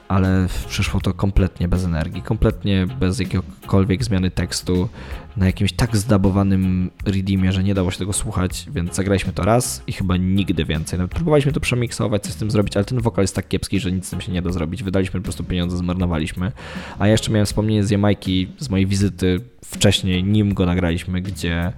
[0.08, 4.90] ale przyszło to kompletnie bez energii, kompletnie bez jakiejkolwiek zmiany tekstu,
[5.38, 9.84] na jakimś tak zdabowanym redeemie, że nie dało się tego słuchać, więc zagraliśmy to raz
[9.88, 11.00] i chyba nigdy więcej.
[11.00, 13.92] Nawet próbowaliśmy to przemiksować, coś z tym zrobić, ale ten wokal jest tak kiepski, że
[13.92, 14.84] nic z tym się nie da zrobić.
[14.84, 16.52] Wydaliśmy po prostu pieniądze, zmarnowaliśmy.
[17.00, 21.74] A jeszcze miałem wspomnienie z Jamajki, z mojej wizyty wcześniej, nim go nagraliśmy, gdzie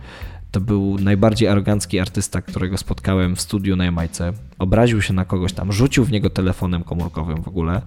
[0.51, 4.33] to był najbardziej arogancki artysta, którego spotkałem w studiu na Jamajce.
[4.59, 7.81] Obraził się na kogoś tam, rzucił w niego telefonem komórkowym w ogóle.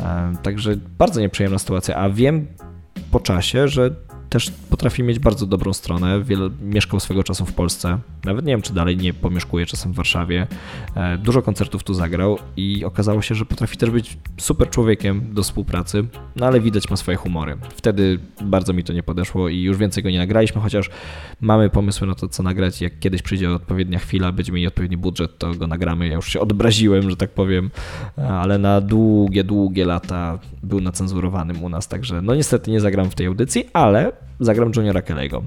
[0.00, 2.46] E, Także bardzo nieprzyjemna sytuacja, a wiem
[3.10, 3.94] po czasie, że
[4.34, 6.22] też potrafi mieć bardzo dobrą stronę.
[6.22, 7.98] Wiele, mieszkał swego czasu w Polsce.
[8.24, 10.46] Nawet nie wiem, czy dalej nie pomieszkuje czasem w Warszawie.
[10.94, 15.42] E, Dużo koncertów tu zagrał i okazało się, że potrafi też być super człowiekiem do
[15.42, 16.04] współpracy,
[16.36, 17.56] no ale widać ma swoje humory.
[17.76, 20.90] Wtedy bardzo mi to nie podeszło i już więcej go nie nagraliśmy, chociaż
[21.40, 22.80] mamy pomysły na to, co nagrać.
[22.80, 26.08] Jak kiedyś przyjdzie odpowiednia chwila, będziemy mieli odpowiedni budżet, to go nagramy.
[26.08, 27.70] Ja już się odbraziłem, że tak powiem,
[28.28, 33.14] ale na długie, długie lata był nacenzurowanym u nas, także no niestety nie zagram w
[33.14, 35.42] tej audycji, ale zagram Juniora Kelly'ego.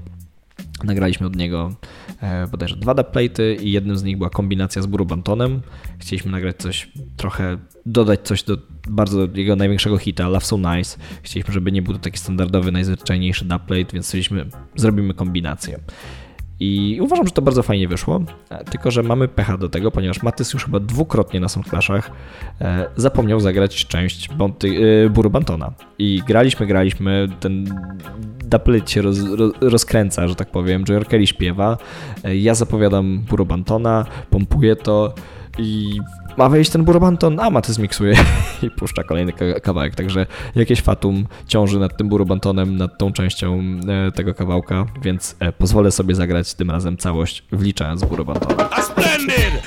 [0.84, 1.76] Nagraliśmy od niego
[2.22, 5.62] e, bodajże dwa dubplaty i jednym z nich była kombinacja z Burubantonem.
[6.00, 8.58] Chcieliśmy nagrać coś trochę, dodać coś do
[8.90, 10.98] bardzo jego największego hita, Love So Nice.
[11.24, 15.80] Chcieliśmy, żeby nie był to taki standardowy, najzwyczajniejszy dubplate, więc stwierdziliśmy, zrobimy kombinację.
[16.60, 18.22] I uważam, że to bardzo fajnie wyszło,
[18.72, 22.12] tylko że mamy pecha do tego, ponieważ Matys już chyba dwukrotnie na Soundclashach
[22.62, 24.70] e, zapomniał zagrać część Bonty,
[25.06, 25.72] e, Buru Bantona.
[26.00, 27.82] I graliśmy, graliśmy, ten
[28.46, 31.78] daplet się roz, roz, rozkręca, że tak powiem, Joe Kelly śpiewa,
[32.24, 35.14] e, ja zapowiadam Buru Bantona, pompuję to
[35.58, 36.00] i
[36.38, 38.16] ma wejść ten Burobanton, a Maty zmiksuje
[38.64, 39.34] i puszcza kolejny
[39.64, 43.64] kawałek, także jakieś fatum ciąży nad tym Burobantonem, nad tą częścią
[44.08, 48.70] e, tego kawałka, więc e, pozwolę sobie zagrać tym razem całość, wliczając Burobantona.
[48.82, 49.62] Splendid!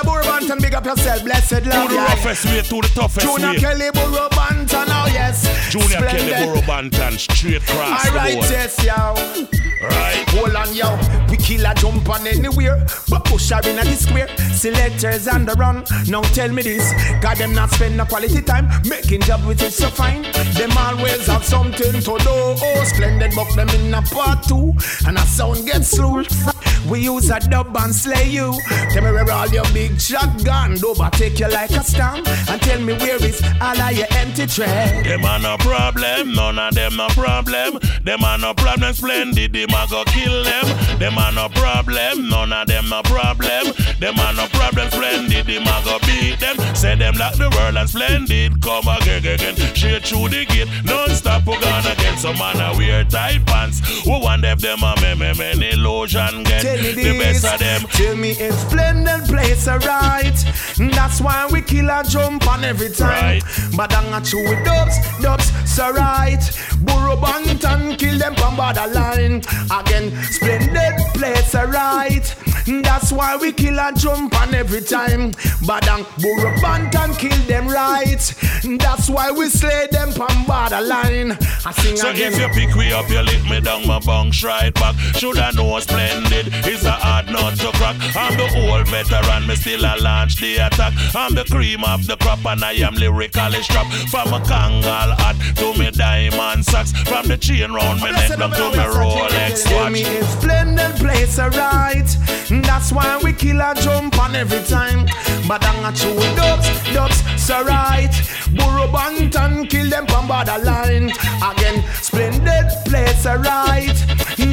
[0.00, 0.04] Mr.
[0.04, 1.88] Burbanton, big up yourself, blessed love.
[1.88, 3.56] To the roughest way, to the toughest Junior way.
[3.56, 5.70] Kelly Burbanton, oh yes.
[5.70, 6.32] Junior Splendid.
[6.32, 9.14] Kelly Burbanton, straight cross All right, yes, yo.
[9.82, 10.28] Right.
[10.28, 10.98] Hold on, yo.
[11.30, 14.28] We kill a jump on anywhere, but push her in a the square.
[14.52, 15.84] Selectors on the run.
[16.06, 16.92] Now tell me this,
[17.22, 20.22] God them not spend no quality time making job with it so fine.
[20.54, 22.20] Them always have something to do.
[22.26, 24.74] Oh, splendid, buck them in a part two,
[25.06, 26.22] and a sound gets slow.
[26.88, 28.52] We use a dub and slay you.
[28.90, 32.92] Tell me where all your big shotgun overtake you like a stamp, and tell me
[32.94, 35.04] where is all of your empty trash.
[35.06, 37.78] Them are no problem, none of them no problem.
[38.04, 40.98] Them are no problem, splendid, them a go kill them.
[40.98, 43.72] Them are no problem, none of them no problem.
[43.98, 46.56] Them are no problem, splendid, them a go beat them.
[46.74, 49.56] Say them like the world and splendid, come again, again.
[49.74, 52.16] Straight through the gate, non-stop we gone again.
[52.18, 53.80] Some man a wear tight pants.
[54.04, 57.42] Who want them, them a me, me, me, illusion get Tell me the this.
[57.42, 57.80] best of them.
[57.90, 60.36] Tell me if splendid place alright.
[60.78, 63.42] That's why we kill a jump on every time.
[63.76, 66.42] But I'm not true with dubs, dubs, so right.
[66.82, 69.42] Burro Banton kill them from borderline.
[69.70, 72.34] Again, splendid place alright.
[72.66, 75.32] That's why we kill a jump on every time.
[75.62, 78.20] Badang, I'm Burro Banton kill them right.
[78.78, 81.32] That's why we slay them from borderline.
[81.66, 82.32] I sing So again.
[82.32, 84.94] if you pick me up, you lick me down my bunks right back.
[85.16, 87.96] Shoulda know splendid, it's a hard nut to crack.
[88.16, 90.92] I'm the old veteran, me still a launch the attack.
[91.14, 93.92] I'm the cream of the crop and I am lyrically strapped.
[94.10, 96.92] From a Kangal hat to me diamond socks.
[96.92, 99.64] From the chain round me neck down to me Rolex watch.
[99.64, 102.08] Tell me if splendid place alright.
[102.50, 105.06] That's why we kill a jump on every time.
[105.46, 108.10] But I'm not true dubs, dubs, so right.
[108.54, 111.12] Burro Banton kill them from borderline.
[111.42, 113.94] Again, splendid place alright.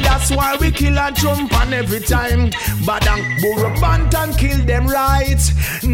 [0.02, 2.50] That's why we kill a jump on every time.
[2.84, 5.40] But I'm Burro Banton kill them right.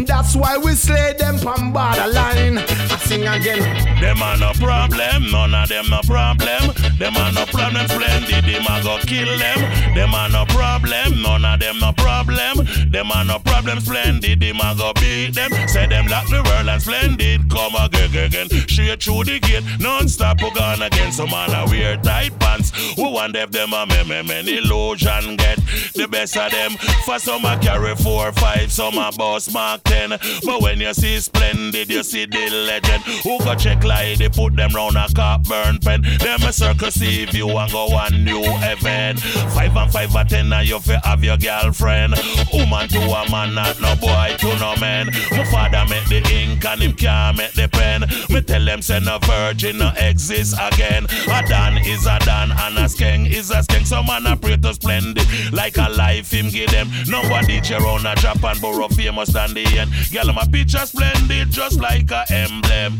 [0.05, 2.59] That's why we slay them from borderline.
[2.59, 3.61] I sing again.
[4.01, 6.73] Them are no problem, none of them no problem.
[6.97, 9.95] Them are no problem, splendid, them a go kill them.
[9.95, 12.65] Them are no problem, none of them no problem.
[12.89, 15.51] Them are no problem, splendid, them a go beat them.
[15.67, 18.49] Say them like the world and splendid, come again, again.
[18.67, 21.11] Straight through the gate, non-stop we gone again.
[21.11, 22.71] Some man a wear tight pants.
[22.95, 25.59] Who want if them a me, me, me, illusion get
[25.93, 26.71] the best of them.
[27.05, 30.09] For some a carry four, five, some a boss mark ten.
[30.09, 33.03] But when you see splendid, you see the legend.
[33.23, 36.01] Who go check like they put them round a cop burn pen.
[36.01, 39.19] Them a circle see view and go on new event.
[39.19, 42.15] Five and five a ten and you fi have your girlfriend.
[42.53, 45.07] Woman to a man, not no boy to no man.
[45.31, 48.01] My father make the ink and him can't make the pen.
[48.29, 51.05] Me tell them say no virgin no exist again.
[51.05, 53.74] A Dan is a Dan and a skeng is a skeng.
[53.83, 56.89] Some man a pray to splendid like a life him give them.
[57.07, 59.91] Nobody around a Japan borough famous than the end.
[60.11, 62.99] Girl, my picture splendid just like a emblem.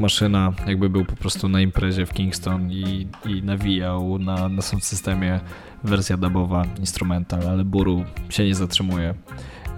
[0.00, 5.40] Maszyna, jakby był po prostu na imprezie w Kingston i, i nawijał na, na systemie
[5.84, 9.14] wersja dubowa, instrumental, ale Buru się nie zatrzymuje.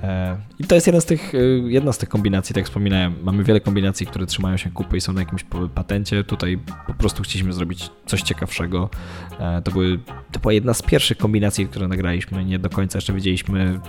[0.02, 1.38] E, I to jest jedna z, tych, e,
[1.68, 3.14] jedna z tych kombinacji, tak jak wspominałem.
[3.22, 5.44] Mamy wiele kombinacji, które trzymają się kupy i są na jakimś
[5.74, 6.24] patencie.
[6.24, 8.90] Tutaj po prostu chcieliśmy zrobić coś ciekawszego.
[9.38, 9.98] E, To, były,
[10.32, 12.44] to była jedna z pierwszych kombinacji, które nagraliśmy.
[12.44, 13.80] Nie do końca jeszcze wiedzieliśmy,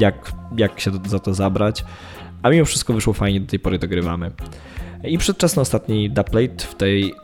[0.00, 1.84] jak, jak się za to zabrać.
[2.42, 4.30] A mimo wszystko wyszło fajnie, do tej pory dogrywamy.
[5.04, 7.14] I przedczasny ostatni dubplate w tej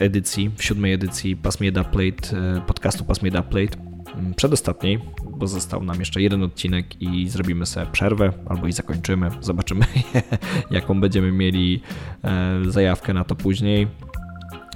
[0.00, 3.78] edycji, w siódmej edycji Pasmie Dubplate, e, podcastu Pasmie Dubplate,
[4.18, 4.98] m, przedostatniej,
[5.38, 9.30] bo został nam jeszcze jeden odcinek i zrobimy sobie przerwę, albo i zakończymy.
[9.40, 9.84] Zobaczymy,
[10.70, 11.82] jaką będziemy mieli
[12.24, 13.86] e, zajawkę na to później.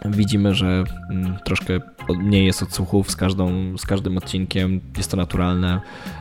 [0.05, 1.81] Widzimy, że mm, troszkę
[2.19, 5.81] mniej jest odsłuchów z, każdą, z każdym odcinkiem, jest to naturalne.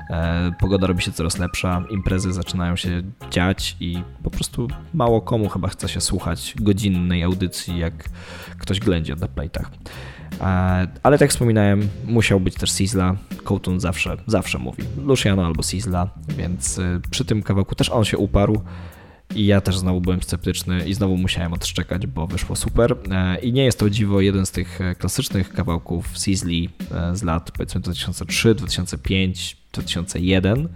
[0.09, 5.49] E, pogoda robi się coraz lepsza, imprezy zaczynają się dziać i po prostu mało komu
[5.49, 8.09] chyba chce się słuchać godzinnej audycji, jak
[8.57, 9.65] ktoś ględzi o dubplate'ach.
[10.41, 13.15] E, ale tak wspominałem, musiał być też Sizzla.
[13.43, 18.17] Kołtun zawsze, zawsze mówi Luciano albo Sizzla, więc e, przy tym kawałku też on się
[18.17, 18.61] uparł.
[19.35, 22.95] I ja też znowu byłem sceptyczny i znowu musiałem odszczekać, bo wyszło super.
[23.11, 26.67] E, I nie jest to dziwo jeden z tych e, klasycznych kawałków Sizzly
[27.13, 30.67] z lat powiedzmy 2003, 2005, 2001,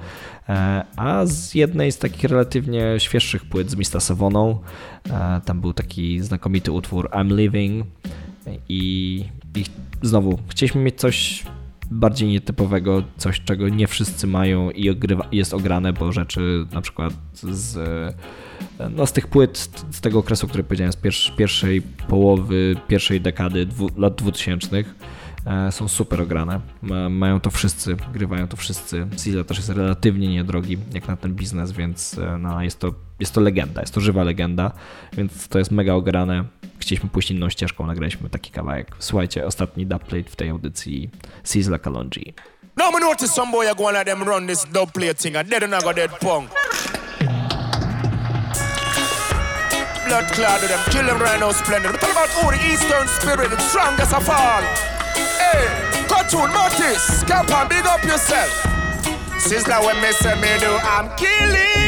[0.96, 4.60] a z jednej z takich relatywnie świeższych płyt z Mista Savoną,
[5.46, 7.86] tam był taki znakomity utwór I'm Living
[8.70, 9.26] i,
[9.56, 9.64] i
[10.02, 11.44] znowu chcieliśmy mieć coś
[11.92, 17.14] bardziej nietypowego, coś czego nie wszyscy mają i ogrywa, jest ograne, bo rzeczy na przykład
[17.34, 17.78] z,
[18.90, 23.90] no z tych płyt z tego okresu, który powiedziałem, z pierwszej połowy, pierwszej dekady dwu,
[23.98, 24.84] lat 2000
[25.46, 26.60] e, są super ograne.
[27.10, 29.08] Mają to wszyscy, grywają to wszyscy.
[29.18, 33.34] Sizzle też jest relatywnie niedrogi jak na ten biznes, więc e, no, jest, to, jest
[33.34, 34.72] to legenda, jest to żywa legenda,
[35.18, 36.46] więc to jest mega ograne
[36.80, 38.96] chcieliśmy pójść inną ścieżką, nagraliśmy taki kawałek.
[39.00, 41.10] Słuchajcie, ostatni dubplate w tej audycji
[41.44, 42.34] Sizzla Kalonji.
[42.78, 45.74] Now me notice some boy going let them run this dubplate thing and dead and
[45.74, 46.50] I got dead punk.
[50.06, 51.92] Blood clot to them, kill them right now splendid.
[51.92, 54.62] We talk about all the eastern spirit, the strongest of all.
[55.40, 55.68] Hey,
[56.08, 58.52] cartoon, Mortis, camp and big up yourself.
[59.40, 61.85] Sizzler when me say me do, I'm killing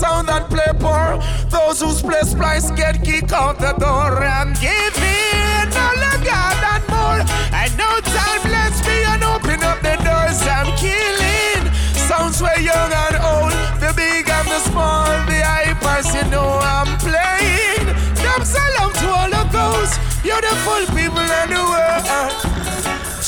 [0.00, 1.20] sound that play poor.
[1.50, 4.24] Those whose play splice get kicked out the door.
[4.24, 7.20] I'm giving all of God and more.
[7.52, 10.40] I know time bless me and open up the doors.
[10.56, 11.64] I'm killing
[12.08, 13.52] sounds way young and old.
[13.82, 17.86] The big and the small, the hypers, you know I'm playing.
[18.24, 19.92] Dub salam to all of those
[20.24, 22.50] beautiful people in the world.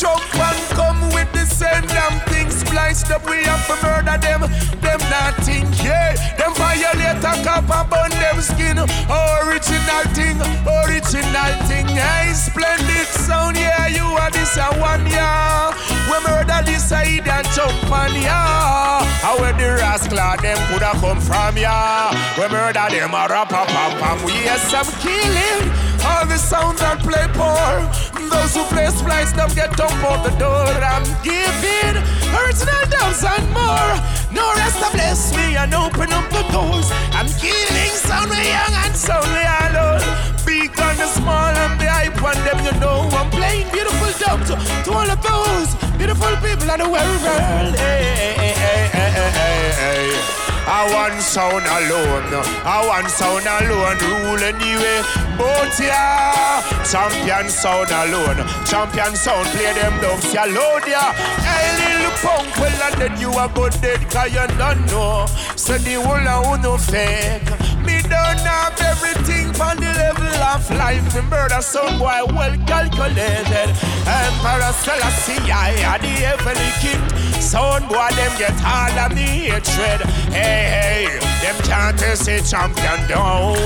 [0.03, 3.22] Jump and come with the same damn thing spliced up.
[3.30, 4.40] We have to murder them.
[4.82, 6.18] Them nothing, yeah.
[6.34, 8.78] Them violate a cop and burn them skin.
[8.82, 11.86] Original thing, original thing.
[11.86, 13.86] Hey, splendid sound, yeah.
[13.86, 15.70] You are this a one, yeah.
[16.11, 19.07] We murder this side and jump on, yeah.
[19.22, 22.11] How where the rascal them coulda come from, yeah.
[22.34, 24.18] We murder them a rap pam pam.
[24.26, 25.70] We have some killing.
[26.05, 28.11] All the sounds that play poor.
[28.33, 30.64] Those who play splice them get dumped out the door.
[30.93, 31.97] I'm giving
[32.33, 33.93] original dubs and more.
[34.33, 36.89] No rest of bless me and open up the doors.
[37.12, 40.05] I'm killing sound young and sound way alone.
[40.47, 43.05] Big and the small and the hype on them, you know.
[43.12, 47.74] I'm playing beautiful dubs to, to all of those beautiful people in the world.
[47.76, 52.30] Hey, hey, hey, I want sound alone.
[52.64, 53.98] I want sound alone.
[53.98, 55.02] Rule anyway.
[55.36, 58.46] But yeah, champion sound alone.
[58.64, 60.32] Champion sound play them dogs.
[60.34, 61.12] Load yeah.
[61.42, 62.56] Hey, little punk.
[62.58, 64.00] Well, and then you are good dead.
[64.10, 65.26] Cause you don't know.
[65.56, 67.48] So the whole of no fake.
[67.84, 71.02] Me don't have everything from the level of life.
[71.14, 73.70] Me murder some boy well calculated.
[74.06, 77.22] Emperor Selassie, I the heavenly king.
[77.43, 80.01] Sound boy, them get all of hatred.
[80.32, 81.07] Hey, hey,
[81.43, 83.57] them can't champion down.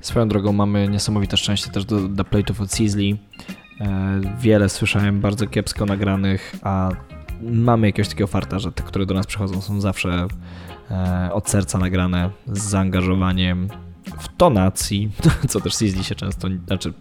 [0.00, 3.18] Swoją drogą mamy niesamowite szczęście też do, do plate'ów od Sizzly.
[3.80, 6.90] E, wiele słyszałem bardzo kiepsko nagranych, a
[7.40, 10.26] mamy jakiegoś takiego farta, że te, które do nas przychodzą są zawsze
[10.90, 13.68] e, od serca nagrane, z zaangażowaniem,
[14.18, 15.10] w tonacji,
[15.48, 16.92] co też Sizzly się często, znaczy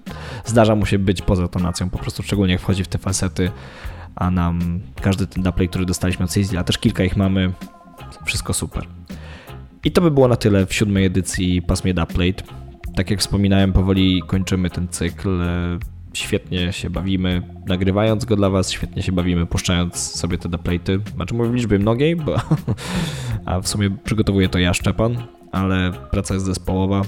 [0.46, 3.52] zdarza mu się być poza tonacją, po prostu szczególnie jak wchodzi w te falsety,
[4.16, 7.54] a nam każdy ten dubplay, który dostaliśmy od Sizzly, a też kilka ich mamy,
[8.26, 8.88] wszystko super.
[9.84, 12.44] I to by było na tyle w siódmej edycji Pasmie Dubplate.
[12.96, 15.40] Tak jak wspominałem, powoli kończymy ten cykl.
[16.14, 21.00] Świetnie się bawimy nagrywając go dla Was, świetnie się bawimy puszczając sobie te dubplaty.
[21.16, 22.36] Znaczy mówię w liczbie mnogiej, bo
[23.46, 25.18] a w sumie przygotowuję to ja, Szczepan,
[25.58, 27.02] ale praca jest zespołowa,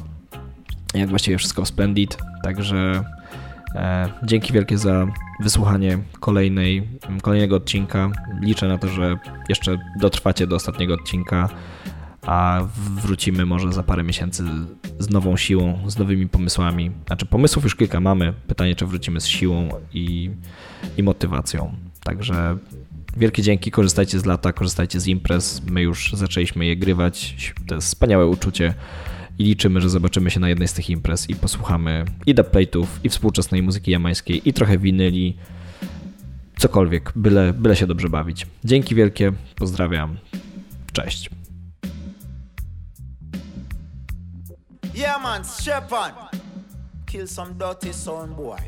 [0.93, 3.03] jak właściwie wszystko w Splendid, także
[3.75, 5.07] e, dzięki wielkie za
[5.39, 6.87] wysłuchanie kolejnej,
[7.21, 8.11] kolejnego odcinka.
[8.41, 9.17] Liczę na to, że
[9.49, 11.49] jeszcze dotrwacie do ostatniego odcinka,
[12.21, 14.43] a wrócimy może za parę miesięcy
[14.99, 16.91] z nową siłą, z nowymi pomysłami.
[17.07, 20.31] Znaczy pomysłów już kilka mamy, pytanie czy wrócimy z siłą i,
[20.97, 21.73] i motywacją.
[22.03, 22.57] Także
[23.17, 25.61] Wielkie dzięki, korzystajcie z lata, korzystajcie z imprez.
[25.65, 27.35] My już zaczęliśmy je grywać.
[27.67, 28.73] To jest wspaniałe uczucie
[29.39, 33.09] i liczymy, że zobaczymy się na jednej z tych imprez i posłuchamy i dubplate'ów, i
[33.09, 35.37] współczesnej muzyki jamańskiej, i trochę winyli.
[36.57, 38.47] Cokolwiek, byle, byle się dobrze bawić.
[38.63, 40.17] Dzięki wielkie, pozdrawiam.
[40.93, 41.29] Cześć.
[44.95, 45.43] Yeah man.
[47.05, 47.91] Kill some dirty
[48.37, 48.59] boy.